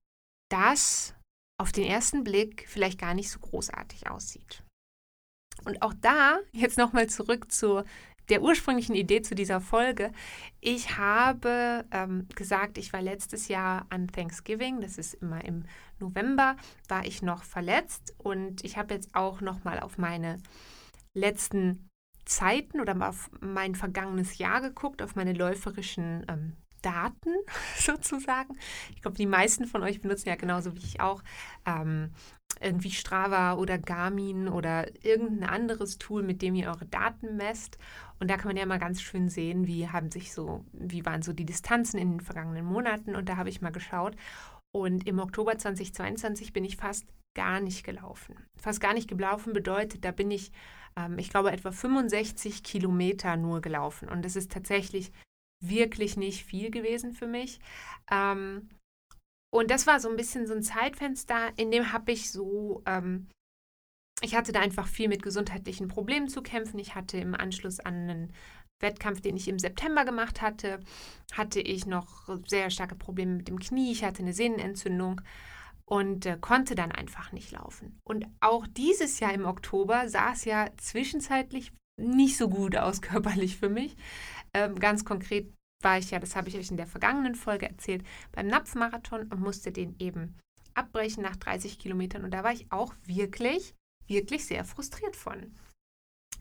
das 0.49 1.15
auf 1.59 1.73
den 1.73 1.83
ersten 1.83 2.23
Blick 2.23 2.65
vielleicht 2.69 2.99
gar 2.99 3.13
nicht 3.13 3.29
so 3.29 3.39
großartig 3.39 4.09
aussieht. 4.09 4.63
Und 5.65 5.81
auch 5.81 5.93
da, 5.99 6.39
jetzt 6.53 6.77
nochmal 6.77 7.07
zurück 7.07 7.51
zu 7.51 7.83
der 8.29 8.41
ursprünglichen 8.41 8.95
Idee 8.95 9.21
zu 9.21 9.35
dieser 9.35 9.59
Folge. 9.59 10.11
Ich 10.61 10.97
habe 10.97 11.85
ähm, 11.91 12.27
gesagt, 12.35 12.77
ich 12.77 12.93
war 12.93 13.01
letztes 13.01 13.47
Jahr 13.47 13.85
an 13.89 14.07
Thanksgiving, 14.07 14.81
das 14.81 14.97
ist 14.97 15.15
immer 15.15 15.43
im 15.43 15.65
November, 15.99 16.55
war 16.87 17.05
ich 17.05 17.21
noch 17.21 17.43
verletzt 17.43 18.15
und 18.17 18.63
ich 18.63 18.77
habe 18.77 18.93
jetzt 18.93 19.15
auch 19.15 19.41
nochmal 19.41 19.79
auf 19.79 19.97
meine 19.97 20.37
letzten 21.13 21.89
Zeiten 22.25 22.79
oder 22.79 22.93
mal 22.93 23.09
auf 23.09 23.31
mein 23.39 23.75
vergangenes 23.75 24.37
Jahr 24.37 24.61
geguckt, 24.61 25.01
auf 25.01 25.15
meine 25.15 25.33
läuferischen 25.33 26.25
ähm, 26.29 26.53
Daten 26.81 27.33
sozusagen. 27.77 28.57
Ich 28.95 29.01
glaube, 29.01 29.17
die 29.17 29.25
meisten 29.25 29.65
von 29.65 29.83
euch 29.83 30.01
benutzen 30.01 30.29
ja 30.29 30.35
genauso 30.35 30.75
wie 30.75 30.79
ich 30.79 31.01
auch 31.01 31.21
ähm, 31.65 32.11
irgendwie 32.61 32.91
Strava 32.91 33.53
oder 33.53 33.77
Garmin 33.77 34.47
oder 34.49 34.87
irgendein 35.03 35.49
anderes 35.49 35.97
Tool, 35.97 36.23
mit 36.23 36.41
dem 36.41 36.55
ihr 36.55 36.67
eure 36.67 36.85
Daten 36.85 37.37
messt. 37.37 37.77
Und 38.19 38.29
da 38.29 38.37
kann 38.37 38.47
man 38.47 38.57
ja 38.57 38.65
mal 38.65 38.79
ganz 38.79 39.01
schön 39.01 39.29
sehen, 39.29 39.65
wie 39.67 39.87
haben 39.87 40.11
sich 40.11 40.33
so, 40.33 40.65
wie 40.73 41.05
waren 41.05 41.21
so 41.21 41.31
die 41.31 41.45
Distanzen 41.45 41.99
in 41.99 42.11
den 42.11 42.21
vergangenen 42.21 42.65
Monaten. 42.65 43.15
Und 43.15 43.29
da 43.29 43.37
habe 43.37 43.49
ich 43.49 43.61
mal 43.61 43.71
geschaut. 43.71 44.15
Und 44.71 45.07
im 45.07 45.19
Oktober 45.19 45.57
2022 45.57 46.53
bin 46.53 46.65
ich 46.65 46.77
fast 46.77 47.05
gar 47.35 47.59
nicht 47.59 47.83
gelaufen. 47.83 48.35
Fast 48.57 48.81
gar 48.81 48.93
nicht 48.93 49.07
gelaufen 49.07 49.53
bedeutet, 49.53 50.03
da 50.03 50.11
bin 50.11 50.31
ich, 50.31 50.51
ähm, 50.95 51.17
ich 51.17 51.29
glaube, 51.29 51.51
etwa 51.51 51.71
65 51.71 52.63
Kilometer 52.63 53.37
nur 53.37 53.61
gelaufen. 53.61 54.09
Und 54.09 54.25
das 54.25 54.35
ist 54.35 54.51
tatsächlich 54.51 55.11
wirklich 55.61 56.17
nicht 56.17 56.45
viel 56.45 56.71
gewesen 56.71 57.13
für 57.13 57.27
mich. 57.27 57.59
Ähm, 58.11 58.69
und 59.51 59.71
das 59.71 59.87
war 59.87 59.99
so 59.99 60.09
ein 60.09 60.15
bisschen 60.15 60.47
so 60.47 60.53
ein 60.53 60.63
Zeitfenster, 60.63 61.51
in 61.57 61.71
dem 61.71 61.91
habe 61.91 62.11
ich 62.11 62.31
so, 62.31 62.83
ähm, 62.85 63.27
ich 64.21 64.35
hatte 64.35 64.51
da 64.51 64.59
einfach 64.59 64.87
viel 64.87 65.07
mit 65.07 65.23
gesundheitlichen 65.23 65.87
Problemen 65.87 66.27
zu 66.27 66.41
kämpfen. 66.41 66.79
Ich 66.79 66.95
hatte 66.95 67.17
im 67.17 67.35
Anschluss 67.35 67.79
an 67.79 68.09
einen 68.09 68.33
Wettkampf, 68.81 69.21
den 69.21 69.35
ich 69.35 69.47
im 69.47 69.59
September 69.59 70.05
gemacht 70.05 70.41
hatte, 70.41 70.79
hatte 71.33 71.59
ich 71.59 71.85
noch 71.85 72.29
sehr 72.47 72.69
starke 72.69 72.95
Probleme 72.95 73.35
mit 73.35 73.47
dem 73.47 73.59
Knie. 73.59 73.91
Ich 73.91 74.03
hatte 74.03 74.21
eine 74.21 74.33
Sehnenentzündung 74.33 75.21
und 75.85 76.25
äh, 76.25 76.37
konnte 76.39 76.75
dann 76.75 76.91
einfach 76.91 77.31
nicht 77.31 77.51
laufen. 77.51 77.99
Und 78.03 78.27
auch 78.39 78.67
dieses 78.67 79.19
Jahr 79.19 79.33
im 79.33 79.45
Oktober 79.45 80.07
sah 80.07 80.33
es 80.33 80.45
ja 80.45 80.67
zwischenzeitlich 80.77 81.73
nicht 81.97 82.37
so 82.37 82.47
gut 82.47 82.77
aus 82.77 83.01
körperlich 83.01 83.57
für 83.57 83.69
mich. 83.69 83.97
Ähm, 84.53 84.75
ganz 84.75 85.05
konkret 85.05 85.53
war 85.81 85.97
ich 85.97 86.11
ja, 86.11 86.19
das 86.19 86.35
habe 86.35 86.49
ich 86.49 86.57
euch 86.57 86.71
in 86.71 86.77
der 86.77 86.87
vergangenen 86.87 87.35
Folge 87.35 87.67
erzählt, 87.67 88.05
beim 88.31 88.47
Napfmarathon 88.47 89.27
und 89.27 89.39
musste 89.39 89.71
den 89.71 89.95
eben 89.99 90.37
abbrechen 90.73 91.23
nach 91.23 91.35
30 91.35 91.79
Kilometern. 91.79 92.23
Und 92.23 92.31
da 92.31 92.43
war 92.43 92.51
ich 92.51 92.71
auch 92.71 92.93
wirklich, 93.05 93.75
wirklich 94.07 94.45
sehr 94.45 94.65
frustriert 94.65 95.15
von. 95.15 95.55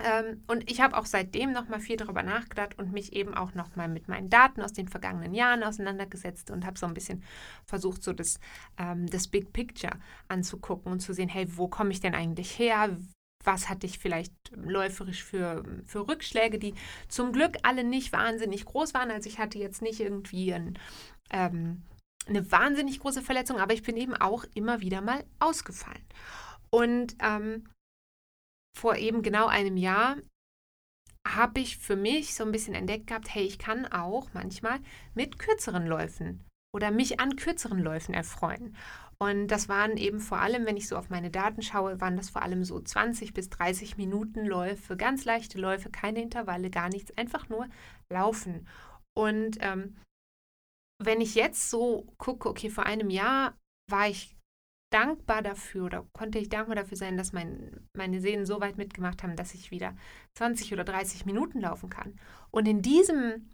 Ähm, 0.00 0.44
und 0.46 0.70
ich 0.70 0.80
habe 0.80 0.96
auch 0.96 1.06
seitdem 1.06 1.52
nochmal 1.52 1.80
viel 1.80 1.96
darüber 1.96 2.22
nachgedacht 2.22 2.78
und 2.78 2.92
mich 2.92 3.14
eben 3.14 3.34
auch 3.34 3.54
nochmal 3.54 3.88
mit 3.88 4.06
meinen 4.06 4.30
Daten 4.30 4.62
aus 4.62 4.72
den 4.72 4.88
vergangenen 4.88 5.34
Jahren 5.34 5.64
auseinandergesetzt 5.64 6.50
und 6.50 6.64
habe 6.64 6.78
so 6.78 6.86
ein 6.86 6.94
bisschen 6.94 7.24
versucht, 7.64 8.02
so 8.02 8.12
das, 8.12 8.38
ähm, 8.76 9.06
das 9.08 9.28
Big 9.28 9.52
Picture 9.52 9.98
anzugucken 10.28 10.92
und 10.92 11.00
zu 11.00 11.12
sehen, 11.12 11.28
hey, 11.28 11.46
wo 11.56 11.68
komme 11.68 11.90
ich 11.90 12.00
denn 12.00 12.14
eigentlich 12.14 12.58
her? 12.58 12.96
Was 13.48 13.70
hatte 13.70 13.86
ich 13.86 13.98
vielleicht 13.98 14.34
läuferisch 14.52 15.24
für, 15.24 15.64
für 15.86 16.06
Rückschläge, 16.06 16.58
die 16.58 16.74
zum 17.08 17.32
Glück 17.32 17.56
alle 17.62 17.82
nicht 17.82 18.12
wahnsinnig 18.12 18.66
groß 18.66 18.92
waren. 18.92 19.10
Also 19.10 19.26
ich 19.30 19.38
hatte 19.38 19.58
jetzt 19.58 19.80
nicht 19.80 20.00
irgendwie 20.00 20.52
ein, 20.52 20.78
ähm, 21.30 21.82
eine 22.26 22.52
wahnsinnig 22.52 23.00
große 23.00 23.22
Verletzung, 23.22 23.58
aber 23.58 23.72
ich 23.72 23.82
bin 23.82 23.96
eben 23.96 24.14
auch 24.14 24.44
immer 24.54 24.82
wieder 24.82 25.00
mal 25.00 25.24
ausgefallen. 25.38 26.04
Und 26.68 27.16
ähm, 27.22 27.64
vor 28.76 28.96
eben 28.96 29.22
genau 29.22 29.46
einem 29.46 29.78
Jahr 29.78 30.18
habe 31.26 31.60
ich 31.60 31.78
für 31.78 31.96
mich 31.96 32.34
so 32.34 32.44
ein 32.44 32.52
bisschen 32.52 32.74
entdeckt 32.74 33.06
gehabt, 33.06 33.34
hey, 33.34 33.44
ich 33.44 33.58
kann 33.58 33.86
auch 33.86 34.28
manchmal 34.34 34.78
mit 35.14 35.38
kürzeren 35.38 35.86
Läufen 35.86 36.44
oder 36.74 36.90
mich 36.90 37.20
an 37.20 37.36
kürzeren 37.36 37.78
Läufen 37.78 38.14
erfreuen. 38.14 38.76
Und 39.20 39.48
das 39.48 39.68
waren 39.68 39.96
eben 39.96 40.20
vor 40.20 40.38
allem, 40.38 40.64
wenn 40.64 40.76
ich 40.76 40.86
so 40.86 40.96
auf 40.96 41.10
meine 41.10 41.30
Daten 41.30 41.62
schaue, 41.62 42.00
waren 42.00 42.16
das 42.16 42.30
vor 42.30 42.42
allem 42.42 42.62
so 42.64 42.80
20 42.80 43.34
bis 43.34 43.48
30 43.48 43.96
Minuten 43.96 44.46
Läufe, 44.46 44.96
ganz 44.96 45.24
leichte 45.24 45.58
Läufe, 45.58 45.90
keine 45.90 46.22
Intervalle, 46.22 46.70
gar 46.70 46.88
nichts, 46.88 47.16
einfach 47.18 47.48
nur 47.48 47.68
laufen. 48.08 48.68
Und 49.16 49.58
ähm, 49.60 49.96
wenn 51.02 51.20
ich 51.20 51.34
jetzt 51.34 51.70
so 51.70 52.06
gucke, 52.16 52.48
okay, 52.48 52.70
vor 52.70 52.86
einem 52.86 53.10
Jahr 53.10 53.56
war 53.90 54.08
ich 54.08 54.36
dankbar 54.90 55.42
dafür 55.42 55.84
oder 55.84 56.06
konnte 56.12 56.38
ich 56.38 56.48
dankbar 56.48 56.76
dafür 56.76 56.96
sein, 56.96 57.16
dass 57.16 57.32
mein, 57.32 57.88
meine 57.96 58.20
Sehnen 58.20 58.46
so 58.46 58.60
weit 58.60 58.78
mitgemacht 58.78 59.22
haben, 59.22 59.36
dass 59.36 59.54
ich 59.54 59.70
wieder 59.70 59.96
20 60.36 60.72
oder 60.72 60.84
30 60.84 61.26
Minuten 61.26 61.60
laufen 61.60 61.90
kann. 61.90 62.18
Und 62.50 62.66
in 62.66 62.82
diesem, 62.82 63.50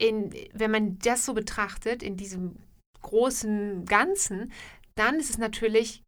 in, 0.00 0.32
wenn 0.54 0.70
man 0.70 0.98
das 0.98 1.26
so 1.26 1.34
betrachtet, 1.34 2.02
in 2.02 2.16
diesem 2.16 2.56
großen 3.02 3.84
Ganzen, 3.84 4.50
dann 4.94 5.16
ist 5.16 5.30
es 5.30 5.38
natürlich 5.38 6.02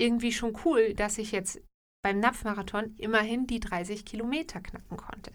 irgendwie 0.00 0.32
schon 0.32 0.56
cool, 0.64 0.94
dass 0.94 1.18
ich 1.18 1.32
jetzt 1.32 1.60
beim 2.04 2.20
Napfmarathon 2.20 2.96
immerhin 2.98 3.46
die 3.46 3.60
30 3.60 4.04
Kilometer 4.04 4.60
knacken 4.60 4.96
konnte. 4.96 5.32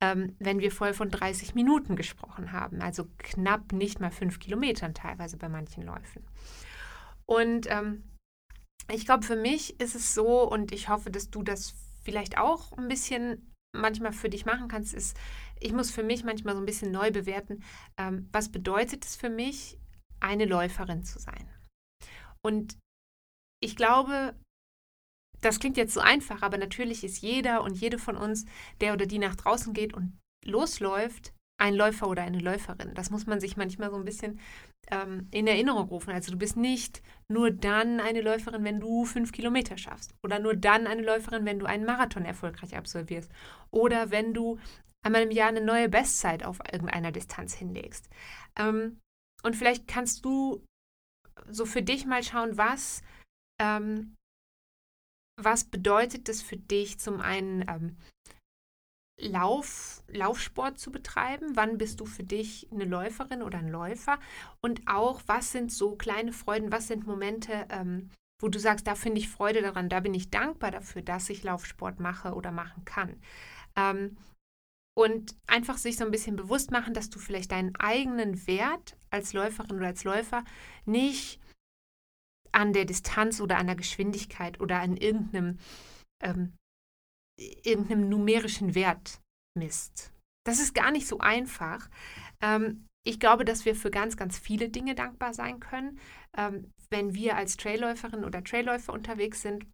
Ähm, 0.00 0.36
wenn 0.38 0.60
wir 0.60 0.72
vorher 0.72 0.94
von 0.94 1.10
30 1.10 1.54
Minuten 1.54 1.96
gesprochen 1.96 2.52
haben, 2.52 2.80
also 2.80 3.06
knapp 3.18 3.72
nicht 3.72 4.00
mal 4.00 4.10
fünf 4.10 4.38
Kilometern 4.38 4.94
teilweise 4.94 5.36
bei 5.36 5.48
manchen 5.48 5.84
Läufen. 5.84 6.24
Und 7.26 7.66
ähm, 7.70 8.04
ich 8.90 9.04
glaube, 9.04 9.24
für 9.24 9.36
mich 9.36 9.78
ist 9.80 9.94
es 9.94 10.14
so, 10.14 10.48
und 10.48 10.72
ich 10.72 10.88
hoffe, 10.88 11.10
dass 11.10 11.30
du 11.30 11.42
das 11.42 11.74
vielleicht 12.02 12.38
auch 12.38 12.72
ein 12.78 12.88
bisschen 12.88 13.47
manchmal 13.76 14.12
für 14.12 14.28
dich 14.28 14.46
machen 14.46 14.68
kannst, 14.68 14.94
ist, 14.94 15.16
ich 15.60 15.72
muss 15.72 15.90
für 15.90 16.02
mich 16.02 16.24
manchmal 16.24 16.54
so 16.54 16.60
ein 16.60 16.66
bisschen 16.66 16.90
neu 16.90 17.10
bewerten, 17.10 17.62
ähm, 17.96 18.28
was 18.32 18.50
bedeutet 18.50 19.04
es 19.04 19.16
für 19.16 19.30
mich, 19.30 19.78
eine 20.20 20.46
Läuferin 20.46 21.04
zu 21.04 21.18
sein. 21.18 21.48
Und 22.42 22.78
ich 23.62 23.76
glaube, 23.76 24.34
das 25.40 25.60
klingt 25.60 25.76
jetzt 25.76 25.94
so 25.94 26.00
einfach, 26.00 26.42
aber 26.42 26.58
natürlich 26.58 27.04
ist 27.04 27.20
jeder 27.20 27.62
und 27.62 27.74
jede 27.74 27.98
von 27.98 28.16
uns, 28.16 28.44
der 28.80 28.92
oder 28.92 29.06
die 29.06 29.18
nach 29.18 29.36
draußen 29.36 29.72
geht 29.72 29.94
und 29.94 30.18
losläuft, 30.44 31.32
ein 31.60 31.74
Läufer 31.74 32.08
oder 32.08 32.22
eine 32.22 32.38
Läuferin. 32.38 32.94
Das 32.94 33.10
muss 33.10 33.26
man 33.26 33.40
sich 33.40 33.56
manchmal 33.56 33.90
so 33.90 33.96
ein 33.96 34.04
bisschen 34.04 34.40
ähm, 34.90 35.28
in 35.30 35.46
Erinnerung 35.46 35.88
rufen. 35.88 36.10
Also 36.10 36.32
du 36.32 36.38
bist 36.38 36.56
nicht 36.56 37.02
nur 37.28 37.50
dann 37.50 38.00
eine 38.00 38.20
Läuferin, 38.20 38.64
wenn 38.64 38.80
du 38.80 39.04
fünf 39.04 39.32
Kilometer 39.32 39.76
schaffst. 39.76 40.14
Oder 40.22 40.38
nur 40.38 40.54
dann 40.54 40.86
eine 40.86 41.02
Läuferin, 41.02 41.44
wenn 41.44 41.58
du 41.58 41.66
einen 41.66 41.84
Marathon 41.84 42.24
erfolgreich 42.24 42.76
absolvierst. 42.76 43.30
Oder 43.70 44.10
wenn 44.10 44.34
du 44.34 44.58
einmal 45.04 45.22
im 45.22 45.30
Jahr 45.30 45.48
eine 45.48 45.60
neue 45.60 45.88
Bestzeit 45.88 46.44
auf 46.44 46.58
irgendeiner 46.72 47.12
Distanz 47.12 47.54
hinlegst. 47.54 48.08
Ähm, 48.56 48.98
und 49.42 49.56
vielleicht 49.56 49.86
kannst 49.86 50.24
du 50.24 50.64
so 51.48 51.66
für 51.66 51.82
dich 51.82 52.04
mal 52.04 52.22
schauen, 52.22 52.58
was, 52.58 53.02
ähm, 53.60 54.16
was 55.40 55.64
bedeutet 55.64 56.28
es 56.28 56.42
für 56.42 56.56
dich, 56.56 56.98
zum 56.98 57.20
einen 57.20 57.64
ähm, 57.68 57.96
Lauf, 59.20 60.02
Laufsport 60.08 60.78
zu 60.78 60.90
betreiben? 60.90 61.56
Wann 61.56 61.78
bist 61.78 62.00
du 62.00 62.06
für 62.06 62.24
dich 62.24 62.68
eine 62.72 62.84
Läuferin 62.84 63.42
oder 63.42 63.58
ein 63.58 63.68
Läufer? 63.68 64.18
Und 64.60 64.82
auch, 64.86 65.20
was 65.26 65.52
sind 65.52 65.72
so 65.72 65.96
kleine 65.96 66.32
Freuden, 66.32 66.72
was 66.72 66.86
sind 66.86 67.06
Momente, 67.06 67.66
ähm, 67.70 68.10
wo 68.40 68.48
du 68.48 68.58
sagst, 68.58 68.86
da 68.86 68.94
finde 68.94 69.20
ich 69.20 69.28
Freude 69.28 69.62
daran, 69.62 69.88
da 69.88 70.00
bin 70.00 70.14
ich 70.14 70.30
dankbar 70.30 70.70
dafür, 70.70 71.02
dass 71.02 71.28
ich 71.30 71.42
Laufsport 71.42 71.98
mache 71.98 72.34
oder 72.34 72.52
machen 72.52 72.84
kann. 72.84 73.20
Ähm, 73.76 74.16
und 74.96 75.36
einfach 75.46 75.78
sich 75.78 75.96
so 75.96 76.04
ein 76.04 76.10
bisschen 76.10 76.36
bewusst 76.36 76.70
machen, 76.70 76.92
dass 76.92 77.08
du 77.08 77.18
vielleicht 77.18 77.52
deinen 77.52 77.74
eigenen 77.76 78.46
Wert 78.48 78.96
als 79.10 79.32
Läuferin 79.32 79.76
oder 79.76 79.86
als 79.86 80.04
Läufer 80.04 80.44
nicht 80.86 81.40
an 82.50 82.72
der 82.72 82.84
Distanz 82.84 83.40
oder 83.40 83.58
an 83.58 83.66
der 83.66 83.76
Geschwindigkeit 83.76 84.60
oder 84.60 84.80
an 84.80 84.96
irgendeinem, 84.96 85.58
ähm, 86.20 86.54
irgendeinem 87.38 88.08
numerischen 88.08 88.74
Wert 88.74 89.20
misst. 89.56 90.12
Das 90.44 90.60
ist 90.60 90.74
gar 90.74 90.90
nicht 90.90 91.06
so 91.06 91.18
einfach. 91.18 91.88
Ähm, 92.40 92.86
ich 93.06 93.20
glaube, 93.20 93.44
dass 93.44 93.64
wir 93.64 93.74
für 93.74 93.90
ganz, 93.90 94.16
ganz 94.16 94.38
viele 94.38 94.68
Dinge 94.68 94.94
dankbar 94.94 95.32
sein 95.32 95.60
können, 95.60 95.98
ähm, 96.36 96.72
wenn 96.90 97.14
wir 97.14 97.36
als 97.36 97.56
Trailläuferin 97.56 98.24
oder 98.24 98.42
Trailläufer 98.42 98.92
unterwegs 98.92 99.42
sind. 99.42 99.66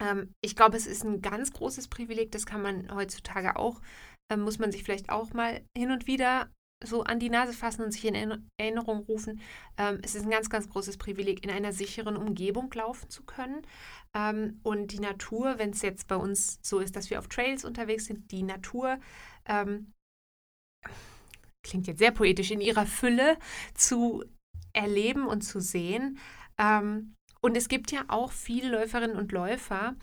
Ähm, 0.00 0.32
ich 0.42 0.56
glaube, 0.56 0.76
es 0.76 0.86
ist 0.86 1.04
ein 1.04 1.22
ganz 1.22 1.52
großes 1.52 1.88
Privileg, 1.88 2.32
das 2.32 2.46
kann 2.46 2.62
man 2.62 2.94
heutzutage 2.94 3.56
auch 3.56 3.80
ähm, 4.32 4.42
muss 4.42 4.58
man 4.58 4.72
sich 4.72 4.82
vielleicht 4.82 5.10
auch 5.10 5.32
mal 5.32 5.62
hin 5.76 5.90
und 5.90 6.06
wieder 6.06 6.50
so 6.84 7.04
an 7.04 7.20
die 7.20 7.30
Nase 7.30 7.52
fassen 7.52 7.82
und 7.82 7.92
sich 7.92 8.04
in 8.06 8.48
Erinnerung 8.58 9.04
rufen. 9.04 9.40
Es 10.02 10.16
ist 10.16 10.24
ein 10.24 10.30
ganz, 10.30 10.50
ganz 10.50 10.68
großes 10.68 10.96
Privileg, 10.96 11.44
in 11.44 11.50
einer 11.50 11.72
sicheren 11.72 12.16
Umgebung 12.16 12.72
laufen 12.74 13.08
zu 13.08 13.22
können. 13.22 13.62
Ähm, 14.14 14.60
und 14.62 14.92
die 14.92 15.00
Natur, 15.00 15.58
wenn 15.58 15.70
es 15.70 15.82
jetzt 15.82 16.08
bei 16.08 16.16
uns 16.16 16.58
so 16.62 16.78
ist, 16.78 16.96
dass 16.96 17.10
wir 17.10 17.18
auf 17.18 17.28
Trails 17.28 17.64
unterwegs 17.64 18.06
sind, 18.06 18.30
die 18.30 18.42
Natur 18.42 18.98
ähm, 19.46 19.92
klingt 21.62 21.86
jetzt 21.86 21.98
sehr 21.98 22.12
poetisch, 22.12 22.50
in 22.50 22.60
ihrer 22.60 22.86
Fülle 22.86 23.38
zu 23.74 24.24
erleben 24.72 25.26
und 25.26 25.42
zu 25.42 25.60
sehen. 25.60 26.18
Ähm, 26.58 27.14
und 27.40 27.56
es 27.56 27.68
gibt 27.68 27.90
ja 27.92 28.04
auch 28.08 28.32
viele 28.32 28.68
Läuferinnen 28.68 29.16
und 29.16 29.32
Läufer, 29.32 29.96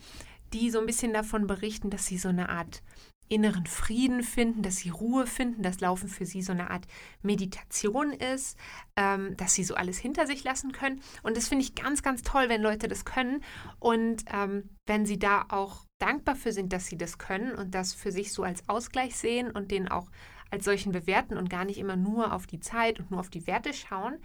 die 0.52 0.70
so 0.70 0.80
ein 0.80 0.86
bisschen 0.86 1.12
davon 1.12 1.46
berichten, 1.46 1.90
dass 1.90 2.06
sie 2.06 2.18
so 2.18 2.28
eine 2.28 2.48
Art 2.48 2.82
inneren 3.30 3.66
Frieden 3.66 4.22
finden, 4.22 4.62
dass 4.62 4.78
sie 4.78 4.90
Ruhe 4.90 5.26
finden, 5.26 5.62
dass 5.62 5.80
Laufen 5.80 6.08
für 6.08 6.26
sie 6.26 6.42
so 6.42 6.52
eine 6.52 6.70
Art 6.70 6.86
Meditation 7.22 8.12
ist, 8.12 8.58
ähm, 8.96 9.36
dass 9.36 9.54
sie 9.54 9.62
so 9.62 9.74
alles 9.76 9.98
hinter 9.98 10.26
sich 10.26 10.42
lassen 10.42 10.72
können. 10.72 11.00
Und 11.22 11.36
das 11.36 11.48
finde 11.48 11.64
ich 11.64 11.76
ganz, 11.76 12.02
ganz 12.02 12.22
toll, 12.22 12.48
wenn 12.48 12.60
Leute 12.60 12.88
das 12.88 13.04
können 13.04 13.42
und 13.78 14.24
ähm, 14.32 14.68
wenn 14.86 15.06
sie 15.06 15.18
da 15.18 15.46
auch 15.48 15.86
dankbar 16.00 16.34
für 16.34 16.52
sind, 16.52 16.72
dass 16.72 16.86
sie 16.86 16.98
das 16.98 17.18
können 17.18 17.54
und 17.54 17.74
das 17.74 17.94
für 17.94 18.10
sich 18.10 18.32
so 18.32 18.42
als 18.42 18.68
Ausgleich 18.68 19.16
sehen 19.16 19.50
und 19.50 19.70
den 19.70 19.88
auch 19.88 20.10
als 20.50 20.64
solchen 20.64 20.90
bewerten 20.90 21.36
und 21.36 21.48
gar 21.48 21.64
nicht 21.64 21.78
immer 21.78 21.96
nur 21.96 22.32
auf 22.32 22.48
die 22.48 22.58
Zeit 22.58 22.98
und 22.98 23.12
nur 23.12 23.20
auf 23.20 23.30
die 23.30 23.46
Werte 23.46 23.72
schauen. 23.72 24.18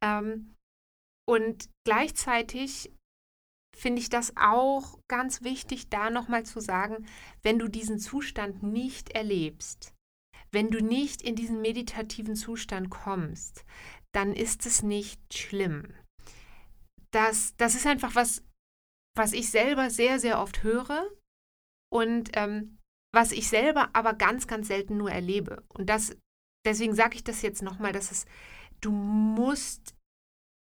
Ähm, 0.00 0.54
und 1.26 1.68
gleichzeitig 1.84 2.92
finde 3.74 4.00
ich 4.00 4.08
das 4.08 4.32
auch 4.36 4.98
ganz 5.08 5.42
wichtig, 5.42 5.88
da 5.90 6.10
nochmal 6.10 6.44
zu 6.44 6.60
sagen, 6.60 7.06
wenn 7.42 7.58
du 7.58 7.68
diesen 7.68 7.98
Zustand 7.98 8.62
nicht 8.62 9.10
erlebst, 9.10 9.94
wenn 10.52 10.70
du 10.70 10.82
nicht 10.82 11.22
in 11.22 11.34
diesen 11.34 11.60
meditativen 11.60 12.36
Zustand 12.36 12.90
kommst, 12.90 13.64
dann 14.12 14.32
ist 14.32 14.66
es 14.66 14.82
nicht 14.82 15.34
schlimm. 15.34 15.92
Das, 17.10 17.54
das 17.56 17.74
ist 17.74 17.86
einfach 17.86 18.14
was, 18.14 18.42
was 19.16 19.32
ich 19.32 19.50
selber 19.50 19.90
sehr, 19.90 20.18
sehr 20.18 20.40
oft 20.40 20.62
höre 20.62 21.10
und 21.92 22.30
ähm, 22.34 22.78
was 23.14 23.32
ich 23.32 23.48
selber 23.48 23.90
aber 23.92 24.14
ganz, 24.14 24.46
ganz 24.46 24.68
selten 24.68 24.96
nur 24.96 25.10
erlebe. 25.10 25.64
Und 25.68 25.88
das, 25.88 26.16
deswegen 26.66 26.94
sage 26.94 27.16
ich 27.16 27.24
das 27.24 27.42
jetzt 27.42 27.62
nochmal, 27.62 27.92
dass 27.92 28.10
es, 28.10 28.26
du 28.80 28.90
musst 28.90 29.94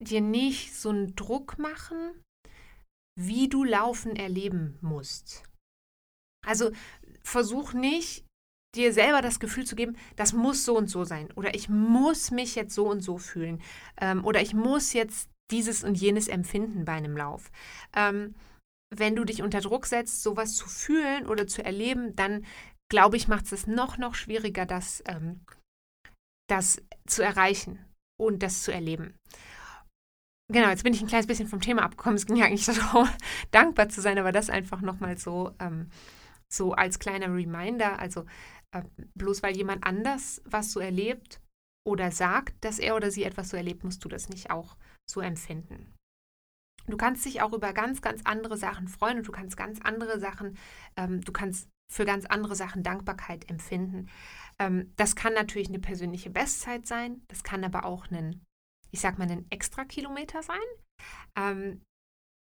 dir 0.02 0.20
nicht 0.20 0.74
so 0.74 0.90
einen 0.90 1.14
Druck 1.14 1.58
machen, 1.58 2.20
wie 3.18 3.48
du 3.48 3.64
Laufen 3.64 4.16
erleben 4.16 4.78
musst. 4.80 5.44
Also 6.46 6.72
versuch 7.22 7.72
nicht, 7.72 8.24
dir 8.74 8.92
selber 8.92 9.20
das 9.20 9.38
Gefühl 9.38 9.64
zu 9.64 9.76
geben, 9.76 9.96
das 10.16 10.32
muss 10.32 10.64
so 10.64 10.76
und 10.76 10.88
so 10.88 11.04
sein 11.04 11.30
oder 11.32 11.54
ich 11.54 11.68
muss 11.68 12.30
mich 12.30 12.54
jetzt 12.54 12.74
so 12.74 12.88
und 12.88 13.00
so 13.00 13.18
fühlen 13.18 13.62
ähm, 14.00 14.24
oder 14.24 14.40
ich 14.40 14.54
muss 14.54 14.92
jetzt 14.92 15.28
dieses 15.50 15.84
und 15.84 15.96
jenes 15.96 16.28
empfinden 16.28 16.84
bei 16.84 16.92
einem 16.92 17.16
Lauf. 17.16 17.50
Ähm, 17.94 18.34
wenn 18.94 19.16
du 19.16 19.24
dich 19.24 19.42
unter 19.42 19.60
Druck 19.60 19.86
setzt, 19.86 20.22
sowas 20.22 20.54
zu 20.54 20.66
fühlen 20.68 21.26
oder 21.26 21.46
zu 21.46 21.64
erleben, 21.64 22.16
dann 22.16 22.44
glaube 22.90 23.16
ich, 23.16 23.28
macht 23.28 23.50
es 23.52 23.66
noch, 23.66 23.96
noch 23.96 24.14
schwieriger, 24.14 24.66
das, 24.66 25.02
ähm, 25.06 25.44
das 26.48 26.82
zu 27.06 27.22
erreichen 27.22 27.84
und 28.20 28.42
das 28.42 28.62
zu 28.62 28.72
erleben. 28.72 29.14
Genau, 30.52 30.68
jetzt 30.68 30.84
bin 30.84 30.92
ich 30.92 31.00
ein 31.00 31.08
kleines 31.08 31.26
bisschen 31.26 31.48
vom 31.48 31.60
Thema 31.60 31.82
abgekommen. 31.82 32.16
Es 32.16 32.26
ging 32.26 32.36
ja 32.36 32.44
eigentlich 32.44 32.66
darum, 32.66 33.08
dankbar 33.50 33.88
zu 33.88 34.00
sein, 34.02 34.18
aber 34.18 34.32
das 34.32 34.50
einfach 34.50 34.82
nochmal 34.82 35.16
so, 35.16 35.52
ähm, 35.58 35.88
so 36.48 36.72
als 36.72 36.98
kleiner 36.98 37.34
Reminder. 37.34 37.98
Also 37.98 38.26
äh, 38.72 38.82
bloß 39.14 39.42
weil 39.42 39.56
jemand 39.56 39.84
anders 39.84 40.42
was 40.44 40.72
so 40.72 40.80
erlebt 40.80 41.40
oder 41.88 42.10
sagt, 42.10 42.64
dass 42.64 42.78
er 42.78 42.96
oder 42.96 43.10
sie 43.10 43.24
etwas 43.24 43.48
so 43.48 43.56
erlebt, 43.56 43.82
musst 43.82 44.04
du 44.04 44.08
das 44.08 44.28
nicht 44.28 44.50
auch 44.50 44.76
so 45.10 45.20
empfinden. 45.20 45.94
Du 46.86 46.96
kannst 46.96 47.24
dich 47.24 47.40
auch 47.40 47.52
über 47.52 47.72
ganz, 47.72 48.02
ganz 48.02 48.22
andere 48.24 48.56
Sachen 48.56 48.88
freuen 48.88 49.18
und 49.18 49.28
du 49.28 49.32
kannst 49.32 49.56
ganz 49.56 49.80
andere 49.80 50.18
Sachen, 50.20 50.58
ähm, 50.96 51.22
du 51.22 51.32
kannst 51.32 51.68
für 51.90 52.04
ganz 52.04 52.26
andere 52.26 52.56
Sachen 52.56 52.82
Dankbarkeit 52.82 53.48
empfinden. 53.48 54.08
Ähm, 54.58 54.92
das 54.96 55.16
kann 55.16 55.32
natürlich 55.32 55.68
eine 55.68 55.78
persönliche 55.78 56.30
Bestzeit 56.30 56.86
sein, 56.86 57.22
das 57.28 57.42
kann 57.42 57.64
aber 57.64 57.84
auch 57.84 58.10
ein 58.10 58.42
ich 58.92 59.00
sag 59.00 59.18
mal, 59.18 59.30
ein 59.30 59.46
extra 59.50 59.84
Kilometer 59.84 60.42
sein. 60.42 60.58
Ähm, 61.36 61.80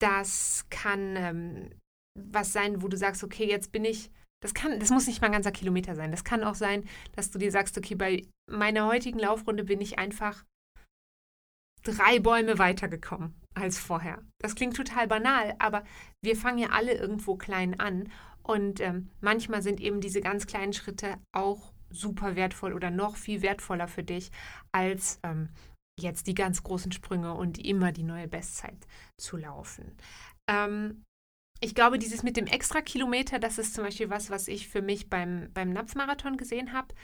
das 0.01 0.67
kann 0.71 1.17
ähm, 1.17 1.71
was 2.19 2.53
sein, 2.53 2.83
wo 2.83 2.89
du 2.89 2.97
sagst, 2.97 3.25
okay, 3.25 3.47
jetzt 3.49 3.73
bin 3.73 3.85
ich, 3.85 4.11
das 4.43 4.55
kann, 4.55 4.79
das 4.79 4.91
muss 4.91 5.07
nicht 5.07 5.21
mal 5.21 5.29
ein 5.29 5.33
ganzer 5.33 5.53
Kilometer 5.53 5.95
sein. 5.95 6.11
Das 6.11 6.25
kann 6.25 6.45
auch 6.45 6.55
sein, 6.55 6.85
dass 7.13 7.31
du 7.31 7.39
dir 7.39 7.51
sagst, 7.51 7.77
okay, 7.79 7.95
bei 7.95 8.23
meiner 8.51 8.87
heutigen 8.87 9.19
Laufrunde 9.19 9.65
bin 9.65 9.81
ich 9.81 9.99
einfach 9.99 10.45
drei 11.83 12.19
Bäume 12.19 12.59
weitergekommen 12.59 13.35
als 13.55 13.79
vorher. 13.79 14.23
Das 14.41 14.55
klingt 14.55 14.77
total 14.77 15.07
banal, 15.07 15.55
aber 15.59 15.85
wir 16.23 16.37
fangen 16.37 16.59
ja 16.59 16.71
alle 16.71 16.95
irgendwo 16.95 17.37
klein 17.37 17.79
an. 17.81 18.11
Und 18.43 18.81
ähm, 18.81 19.11
manchmal 19.21 19.63
sind 19.63 19.81
eben 19.81 20.01
diese 20.01 20.21
ganz 20.21 20.47
kleinen 20.47 20.73
Schritte 20.73 21.19
auch 21.33 21.73
super 21.91 22.37
wertvoll 22.37 22.73
oder 22.75 22.91
noch 22.91 23.17
viel 23.17 23.43
wertvoller 23.43 23.89
für 23.89 24.03
dich 24.03 24.31
als 24.73 25.21
ähm, 25.23 25.49
jetzt 25.99 26.27
die 26.27 26.35
ganz 26.35 26.63
großen 26.63 26.93
Sprünge 26.93 27.35
und 27.35 27.59
immer 27.59 27.93
die 27.93 28.03
neue 28.03 28.29
Bestzeit 28.29 28.87
zu 29.21 29.37
laufen. 29.37 29.97
Ähm, 30.51 31.03
ich 31.61 31.75
glaube, 31.75 31.99
dieses 31.99 32.23
mit 32.23 32.37
dem 32.37 32.47
Extra-Kilometer, 32.47 33.39
das 33.39 33.59
ist 33.59 33.75
zum 33.75 33.85
Beispiel 33.85 34.11
was, 34.11 34.31
was 34.31 34.49
ich 34.49 34.69
für 34.69 34.83
mich 34.83 35.09
beim, 35.09 35.51
beim 35.55 35.73
Napfmarathon 35.73 36.37
gesehen 36.37 36.73
habe. 36.73 36.95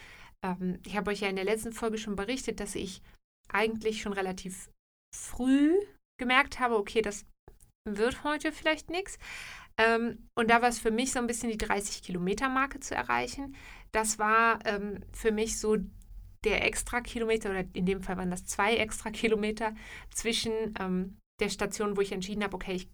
Ähm, 0.44 0.78
ich 0.84 0.96
habe 0.96 1.10
euch 1.10 1.20
ja 1.20 1.28
in 1.28 1.36
der 1.36 1.44
letzten 1.44 1.72
Folge 1.72 1.98
schon 1.98 2.16
berichtet, 2.16 2.60
dass 2.60 2.74
ich 2.74 3.02
eigentlich 3.48 4.02
schon 4.02 4.12
relativ 4.12 4.70
früh 5.14 5.74
gemerkt 6.18 6.60
habe, 6.60 6.76
okay, 6.76 7.02
das 7.02 7.24
wird 7.88 8.24
heute 8.24 8.52
vielleicht 8.52 8.90
nichts. 8.90 9.18
Ähm, 9.78 10.28
und 10.36 10.50
da 10.50 10.60
war 10.60 10.68
es 10.68 10.78
für 10.78 10.90
mich 10.90 11.12
so 11.12 11.18
ein 11.18 11.26
bisschen 11.26 11.50
die 11.50 11.58
30-Kilometer-Marke 11.58 12.80
zu 12.80 12.94
erreichen. 12.94 13.56
Das 13.92 14.18
war 14.18 14.58
ähm, 14.66 15.00
für 15.12 15.32
mich 15.32 15.58
so 15.58 15.78
der 16.44 16.64
extra 16.64 17.00
Kilometer, 17.00 17.50
oder 17.50 17.64
in 17.72 17.86
dem 17.86 18.02
Fall 18.02 18.16
waren 18.16 18.30
das 18.30 18.46
zwei 18.46 18.76
extra 18.76 19.10
Kilometer, 19.10 19.74
zwischen 20.10 20.52
ähm, 20.78 21.18
der 21.40 21.48
Station, 21.48 21.96
wo 21.96 22.00
ich 22.00 22.12
entschieden 22.12 22.42
habe, 22.42 22.54
okay, 22.54 22.74
ich 22.74 22.88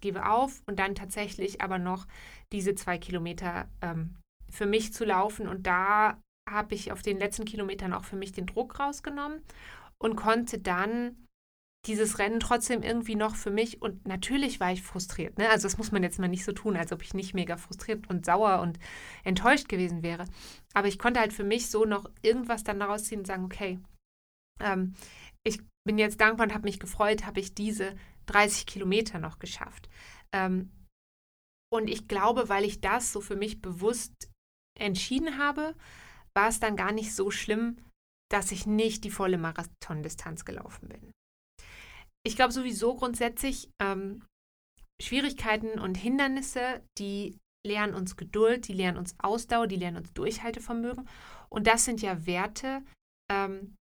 gebe 0.00 0.28
auf 0.30 0.62
und 0.66 0.78
dann 0.78 0.94
tatsächlich 0.94 1.60
aber 1.60 1.78
noch 1.78 2.06
diese 2.52 2.74
zwei 2.74 2.98
Kilometer 2.98 3.68
ähm, 3.82 4.16
für 4.48 4.66
mich 4.66 4.92
zu 4.92 5.04
laufen. 5.04 5.48
Und 5.48 5.66
da 5.66 6.20
habe 6.48 6.74
ich 6.74 6.92
auf 6.92 7.02
den 7.02 7.18
letzten 7.18 7.44
Kilometern 7.44 7.92
auch 7.92 8.04
für 8.04 8.16
mich 8.16 8.32
den 8.32 8.46
Druck 8.46 8.78
rausgenommen 8.78 9.42
und 9.98 10.16
konnte 10.16 10.58
dann 10.58 11.27
dieses 11.86 12.18
Rennen 12.18 12.40
trotzdem 12.40 12.82
irgendwie 12.82 13.14
noch 13.14 13.36
für 13.36 13.50
mich 13.50 13.80
und 13.80 14.06
natürlich 14.06 14.60
war 14.60 14.72
ich 14.72 14.82
frustriert. 14.82 15.38
Ne? 15.38 15.48
Also 15.48 15.66
das 15.66 15.78
muss 15.78 15.92
man 15.92 16.02
jetzt 16.02 16.18
mal 16.18 16.28
nicht 16.28 16.44
so 16.44 16.52
tun, 16.52 16.76
als 16.76 16.92
ob 16.92 17.02
ich 17.02 17.14
nicht 17.14 17.34
mega 17.34 17.56
frustriert 17.56 18.08
und 18.10 18.26
sauer 18.26 18.60
und 18.60 18.78
enttäuscht 19.24 19.68
gewesen 19.68 20.02
wäre. 20.02 20.24
Aber 20.74 20.88
ich 20.88 20.98
konnte 20.98 21.20
halt 21.20 21.32
für 21.32 21.44
mich 21.44 21.70
so 21.70 21.84
noch 21.84 22.10
irgendwas 22.22 22.64
dann 22.64 22.80
daraus 22.80 23.04
ziehen 23.04 23.20
und 23.20 23.26
sagen, 23.26 23.44
okay, 23.44 23.78
ähm, 24.60 24.94
ich 25.44 25.60
bin 25.86 25.98
jetzt 25.98 26.20
dankbar 26.20 26.46
und 26.46 26.54
habe 26.54 26.64
mich 26.64 26.80
gefreut, 26.80 27.24
habe 27.24 27.40
ich 27.40 27.54
diese 27.54 27.96
30 28.26 28.66
Kilometer 28.66 29.18
noch 29.18 29.38
geschafft. 29.38 29.88
Ähm, 30.32 30.70
und 31.72 31.88
ich 31.88 32.08
glaube, 32.08 32.48
weil 32.48 32.64
ich 32.64 32.80
das 32.80 33.12
so 33.12 33.20
für 33.20 33.36
mich 33.36 33.62
bewusst 33.62 34.30
entschieden 34.78 35.38
habe, 35.38 35.74
war 36.34 36.48
es 36.48 36.60
dann 36.60 36.76
gar 36.76 36.92
nicht 36.92 37.14
so 37.14 37.30
schlimm, 37.30 37.76
dass 38.30 38.52
ich 38.52 38.66
nicht 38.66 39.04
die 39.04 39.10
volle 39.10 39.38
Marathondistanz 39.38 40.44
gelaufen 40.44 40.88
bin 40.88 41.12
ich 42.28 42.36
glaube 42.36 42.52
sowieso 42.52 42.94
grundsätzlich, 42.94 43.70
ähm, 43.80 44.22
Schwierigkeiten 45.00 45.78
und 45.78 45.96
Hindernisse, 45.96 46.82
die 46.98 47.38
lernen 47.66 47.94
uns 47.94 48.16
Geduld, 48.16 48.68
die 48.68 48.74
lernen 48.74 48.98
uns 48.98 49.14
Ausdauer, 49.18 49.66
die 49.66 49.76
lernen 49.76 49.98
uns 49.98 50.12
Durchhaltevermögen. 50.12 51.08
Und 51.48 51.66
das 51.66 51.86
sind 51.86 52.02
ja 52.02 52.26
Werte, 52.26 52.82
ähm, 53.30 53.76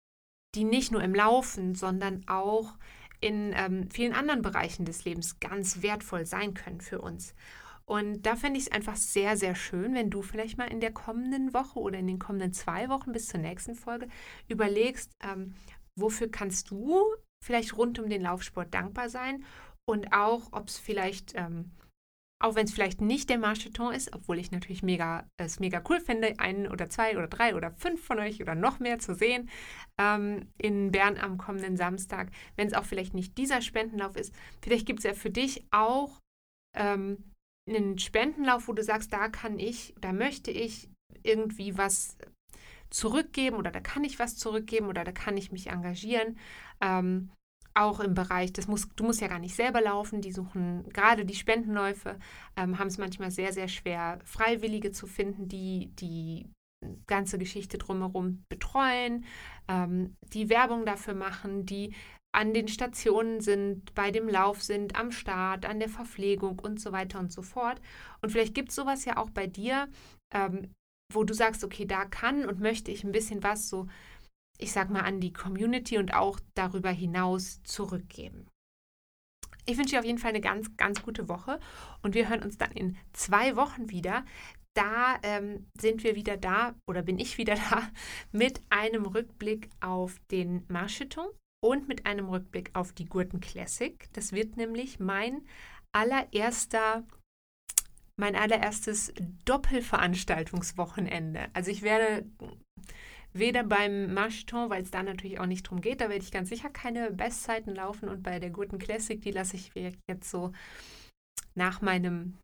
die 0.53 0.63
nicht 0.63 0.91
nur 0.91 1.01
im 1.01 1.15
Laufen, 1.15 1.73
sondern 1.73 2.23
auch 2.27 2.77
in 3.19 3.53
ähm, 3.55 3.89
vielen 3.89 4.13
anderen 4.13 4.43
Bereichen 4.43 4.85
des 4.85 5.05
Lebens 5.05 5.39
ganz 5.39 5.81
wertvoll 5.81 6.25
sein 6.25 6.53
können 6.53 6.81
für 6.81 7.01
uns. 7.01 7.33
Und 7.85 8.27
da 8.27 8.35
fände 8.35 8.59
ich 8.59 8.67
es 8.67 8.71
einfach 8.71 8.95
sehr, 8.95 9.37
sehr 9.37 9.55
schön, 9.55 9.95
wenn 9.95 10.11
du 10.11 10.21
vielleicht 10.21 10.57
mal 10.57 10.71
in 10.71 10.81
der 10.81 10.91
kommenden 10.91 11.53
Woche 11.53 11.79
oder 11.79 11.97
in 11.97 12.07
den 12.07 12.19
kommenden 12.19 12.53
zwei 12.53 12.89
Wochen 12.89 13.11
bis 13.11 13.27
zur 13.27 13.39
nächsten 13.39 13.73
Folge 13.73 14.07
überlegst, 14.47 15.11
ähm, 15.23 15.55
wofür 15.97 16.29
kannst 16.29 16.69
du 16.69 17.03
vielleicht 17.45 17.77
rund 17.77 17.99
um 17.99 18.09
den 18.09 18.23
Laufsport 18.23 18.73
dankbar 18.73 19.09
sein 19.09 19.45
und 19.87 20.11
auch, 20.13 20.51
ob 20.51 20.67
es 20.67 20.79
vielleicht, 20.79 21.35
ähm, 21.35 21.71
auch 22.43 22.55
wenn 22.55 22.65
es 22.65 22.73
vielleicht 22.73 23.01
nicht 23.01 23.29
der 23.29 23.37
Marcheton 23.37 23.93
ist, 23.93 24.13
obwohl 24.13 24.39
ich 24.39 24.51
natürlich 24.51 24.83
mega, 24.83 25.27
es 25.37 25.59
mega 25.59 25.81
cool 25.87 25.99
finde, 25.99 26.39
einen 26.39 26.67
oder 26.67 26.89
zwei 26.89 27.15
oder 27.15 27.27
drei 27.27 27.55
oder 27.55 27.71
fünf 27.71 28.03
von 28.03 28.19
euch 28.19 28.41
oder 28.41 28.55
noch 28.55 28.79
mehr 28.79 28.99
zu 28.99 29.13
sehen 29.13 29.49
ähm, 29.99 30.51
in 30.57 30.91
Bern 30.91 31.17
am 31.17 31.37
kommenden 31.37 31.77
Samstag, 31.77 32.31
wenn 32.55 32.67
es 32.67 32.73
auch 32.73 32.85
vielleicht 32.85 33.13
nicht 33.13 33.37
dieser 33.37 33.61
Spendenlauf 33.61 34.15
ist. 34.15 34.33
Vielleicht 34.61 34.85
gibt 34.85 34.99
es 34.99 35.05
ja 35.05 35.13
für 35.13 35.29
dich 35.29 35.65
auch 35.71 36.19
ähm, 36.75 37.31
einen 37.69 37.97
Spendenlauf, 37.99 38.67
wo 38.67 38.73
du 38.73 38.83
sagst, 38.83 39.13
da 39.13 39.29
kann 39.29 39.59
ich, 39.59 39.95
da 40.01 40.13
möchte 40.13 40.51
ich 40.51 40.89
irgendwie 41.23 41.77
was 41.77 42.17
zurückgeben 42.95 43.57
oder 43.57 43.71
da 43.71 43.81
kann 43.81 44.05
ich 44.05 44.19
was 44.19 44.37
zurückgeben 44.37 44.87
oder 44.87 45.03
da 45.03 45.11
kann 45.11 45.35
ich 45.35 45.51
mich 45.51 45.67
engagieren. 45.67 46.37
Ähm, 46.81 47.29
auch 47.73 47.99
im 47.99 48.13
Bereich, 48.13 48.53
das 48.53 48.69
muss, 48.69 48.87
du 48.95 49.03
musst 49.03 49.19
ja 49.19 49.27
gar 49.27 49.39
nicht 49.39 49.53
selber 49.53 49.81
laufen, 49.81 50.21
die 50.21 50.31
suchen, 50.31 50.87
gerade 50.93 51.25
die 51.25 51.35
Spendenläufe, 51.35 52.17
ähm, 52.55 52.79
haben 52.79 52.87
es 52.87 52.97
manchmal 52.97 53.31
sehr, 53.31 53.51
sehr 53.51 53.67
schwer, 53.67 54.19
Freiwillige 54.23 54.91
zu 54.91 55.07
finden, 55.07 55.49
die 55.49 55.91
die 55.99 56.49
ganze 57.05 57.37
Geschichte 57.37 57.77
drumherum 57.77 58.45
betreuen, 58.47 59.25
ähm, 59.67 60.15
die 60.33 60.49
Werbung 60.49 60.85
dafür 60.85 61.15
machen, 61.15 61.65
die 61.65 61.93
an 62.33 62.53
den 62.53 62.69
Stationen 62.69 63.41
sind, 63.41 63.93
bei 63.93 64.11
dem 64.11 64.29
Lauf 64.29 64.63
sind, 64.63 64.95
am 64.95 65.11
Start, 65.11 65.65
an 65.65 65.79
der 65.79 65.89
Verpflegung 65.89 66.59
und 66.59 66.79
so 66.79 66.93
weiter 66.93 67.19
und 67.19 67.31
so 67.31 67.41
fort. 67.41 67.81
Und 68.21 68.31
vielleicht 68.31 68.55
gibt 68.55 68.69
es 68.69 68.75
sowas 68.75 69.03
ja 69.03 69.17
auch 69.17 69.31
bei 69.31 69.47
dir, 69.47 69.89
ähm, 70.33 70.69
wo 71.13 71.23
du 71.23 71.33
sagst, 71.33 71.63
okay, 71.63 71.85
da 71.85 72.05
kann 72.05 72.45
und 72.45 72.59
möchte 72.59 72.91
ich 72.91 73.03
ein 73.03 73.11
bisschen 73.11 73.43
was 73.43 73.69
so, 73.69 73.87
ich 74.57 74.71
sag 74.71 74.89
mal, 74.89 75.01
an 75.01 75.19
die 75.19 75.33
Community 75.33 75.97
und 75.97 76.13
auch 76.13 76.39
darüber 76.53 76.89
hinaus 76.89 77.61
zurückgeben. 77.63 78.47
Ich 79.65 79.77
wünsche 79.77 79.91
dir 79.91 79.99
auf 79.99 80.05
jeden 80.05 80.19
Fall 80.19 80.29
eine 80.29 80.41
ganz, 80.41 80.75
ganz 80.77 81.01
gute 81.01 81.27
Woche 81.27 81.59
und 82.03 82.13
wir 82.13 82.29
hören 82.29 82.43
uns 82.43 82.57
dann 82.57 82.71
in 82.71 82.97
zwei 83.13 83.55
Wochen 83.55 83.89
wieder. 83.89 84.25
da 84.75 85.17
ähm, 85.23 85.67
sind 85.79 86.03
wir 86.03 86.15
wieder 86.15 86.35
da 86.35 86.75
oder 86.85 87.01
bin 87.01 87.17
ich 87.17 87.37
wieder 87.37 87.55
da 87.69 87.89
mit 88.31 88.61
einem 88.69 89.05
Rückblick 89.05 89.69
auf 89.79 90.19
den 90.31 90.65
Marcheton 90.67 91.27
und 91.63 91.87
mit 91.87 92.05
einem 92.05 92.29
Rückblick 92.29 92.71
auf 92.73 92.93
die 92.93 93.05
Gurten 93.05 93.39
Classic. 93.39 94.07
Das 94.13 94.33
wird 94.33 94.57
nämlich 94.57 94.99
mein 94.99 95.45
allererster 95.93 97.05
mein 98.17 98.35
allererstes 98.35 99.13
Doppelveranstaltungswochenende. 99.45 101.47
Also 101.53 101.71
ich 101.71 101.81
werde 101.81 102.25
weder 103.33 103.63
beim 103.63 104.13
Marcheton, 104.13 104.69
weil 104.69 104.83
es 104.83 104.91
da 104.91 105.03
natürlich 105.03 105.39
auch 105.39 105.45
nicht 105.45 105.63
drum 105.63 105.81
geht, 105.81 105.99
da 105.99 106.09
werde 106.09 106.23
ich 106.23 106.31
ganz 106.31 106.49
sicher 106.49 106.69
keine 106.69 107.11
Bestzeiten 107.11 107.75
laufen 107.75 108.07
und 108.07 108.23
bei 108.23 108.39
der 108.39 108.49
Gurten 108.49 108.79
Classic, 108.79 109.21
die 109.21 109.31
lasse 109.31 109.57
ich 109.57 109.71
jetzt 109.75 110.29
so 110.29 110.53
nach 111.53 111.81
meinem 111.81 112.37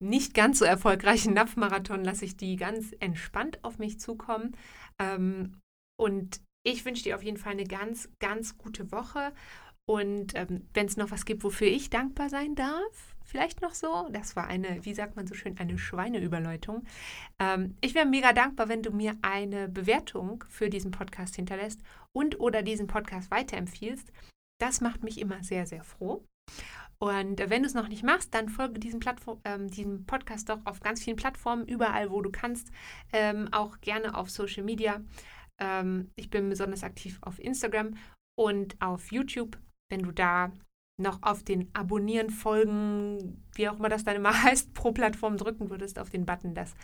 nicht 0.00 0.34
ganz 0.34 0.60
so 0.60 0.64
erfolgreichen 0.64 1.34
Napfmarathon 1.34 2.04
lasse 2.04 2.24
ich 2.24 2.36
die 2.36 2.56
ganz 2.56 2.94
entspannt 3.00 3.64
auf 3.64 3.78
mich 3.78 3.98
zukommen. 3.98 4.56
Ähm, 5.00 5.58
und 6.00 6.40
ich 6.64 6.84
wünsche 6.84 7.02
dir 7.02 7.16
auf 7.16 7.22
jeden 7.22 7.36
Fall 7.36 7.52
eine 7.52 7.64
ganz, 7.64 8.08
ganz 8.20 8.58
gute 8.58 8.92
Woche. 8.92 9.32
Und 9.88 10.34
ähm, 10.34 10.68
wenn 10.74 10.84
es 10.84 10.98
noch 10.98 11.10
was 11.10 11.24
gibt, 11.24 11.42
wofür 11.42 11.66
ich 11.66 11.88
dankbar 11.88 12.28
sein 12.28 12.54
darf, 12.54 13.16
vielleicht 13.24 13.62
noch 13.62 13.72
so, 13.72 14.06
das 14.12 14.36
war 14.36 14.46
eine, 14.46 14.84
wie 14.84 14.92
sagt 14.92 15.16
man 15.16 15.26
so 15.26 15.34
schön, 15.34 15.56
eine 15.56 15.78
Schweineüberleitung. 15.78 16.84
Ähm, 17.38 17.74
ich 17.80 17.94
wäre 17.94 18.04
mega 18.04 18.34
dankbar, 18.34 18.68
wenn 18.68 18.82
du 18.82 18.90
mir 18.90 19.16
eine 19.22 19.66
Bewertung 19.66 20.44
für 20.50 20.68
diesen 20.68 20.90
Podcast 20.90 21.36
hinterlässt 21.36 21.80
und 22.12 22.38
oder 22.38 22.62
diesen 22.62 22.86
Podcast 22.86 23.30
weiterempfiehlst. 23.30 24.12
Das 24.60 24.82
macht 24.82 25.04
mich 25.04 25.18
immer 25.18 25.42
sehr, 25.42 25.64
sehr 25.64 25.84
froh. 25.84 26.22
Und 26.98 27.38
wenn 27.48 27.62
du 27.62 27.66
es 27.66 27.74
noch 27.74 27.88
nicht 27.88 28.02
machst, 28.02 28.34
dann 28.34 28.50
folge 28.50 28.80
diesem, 28.80 29.00
ähm, 29.44 29.70
diesem 29.70 30.04
Podcast 30.04 30.50
doch 30.50 30.60
auf 30.66 30.80
ganz 30.80 31.02
vielen 31.02 31.16
Plattformen, 31.16 31.66
überall, 31.66 32.10
wo 32.10 32.20
du 32.20 32.30
kannst, 32.30 32.70
ähm, 33.14 33.48
auch 33.52 33.80
gerne 33.80 34.14
auf 34.14 34.28
Social 34.28 34.64
Media. 34.64 35.00
Ähm, 35.58 36.10
ich 36.14 36.28
bin 36.28 36.50
besonders 36.50 36.82
aktiv 36.84 37.16
auf 37.22 37.38
Instagram 37.38 37.96
und 38.36 38.76
auf 38.82 39.12
YouTube. 39.12 39.56
Wenn 39.90 40.02
du 40.02 40.12
da 40.12 40.52
noch 40.98 41.22
auf 41.22 41.44
den 41.44 41.70
Abonnieren, 41.74 42.30
Folgen, 42.30 43.44
wie 43.54 43.68
auch 43.68 43.78
immer 43.78 43.88
das 43.88 44.04
dann 44.04 44.16
immer 44.16 44.42
heißt, 44.42 44.74
pro 44.74 44.92
Plattform 44.92 45.36
drücken 45.36 45.70
würdest 45.70 45.98
auf 45.98 46.10
den 46.10 46.26
Button. 46.26 46.54
Das 46.54 46.74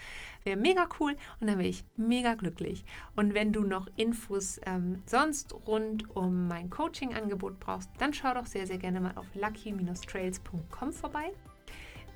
wäre 0.44 0.56
mega 0.56 0.88
cool 1.00 1.16
und 1.40 1.48
dann 1.48 1.58
wäre 1.58 1.68
ich 1.68 1.84
mega 1.96 2.34
glücklich. 2.34 2.84
Und 3.16 3.34
wenn 3.34 3.52
du 3.52 3.62
noch 3.62 3.88
Infos 3.96 4.60
ähm, 4.66 5.02
sonst 5.06 5.54
rund 5.66 6.14
um 6.14 6.48
mein 6.48 6.70
Coaching-Angebot 6.70 7.58
brauchst, 7.58 7.90
dann 7.98 8.14
schau 8.14 8.34
doch 8.34 8.46
sehr, 8.46 8.66
sehr 8.66 8.78
gerne 8.78 9.00
mal 9.00 9.16
auf 9.16 9.26
lucky-trails.com 9.34 10.92
vorbei. 10.92 11.32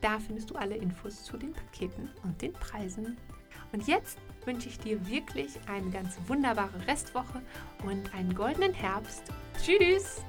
Da 0.00 0.20
findest 0.20 0.50
du 0.50 0.54
alle 0.54 0.76
Infos 0.76 1.24
zu 1.24 1.36
den 1.36 1.52
Paketen 1.52 2.08
und 2.22 2.40
den 2.40 2.52
Preisen. 2.52 3.16
Und 3.72 3.86
jetzt 3.88 4.18
wünsche 4.44 4.68
ich 4.68 4.78
dir 4.78 5.04
wirklich 5.08 5.58
eine 5.66 5.90
ganz 5.90 6.16
wunderbare 6.28 6.86
Restwoche 6.86 7.42
und 7.84 8.14
einen 8.14 8.34
goldenen 8.34 8.72
Herbst. 8.72 9.24
Tschüss! 9.60 10.24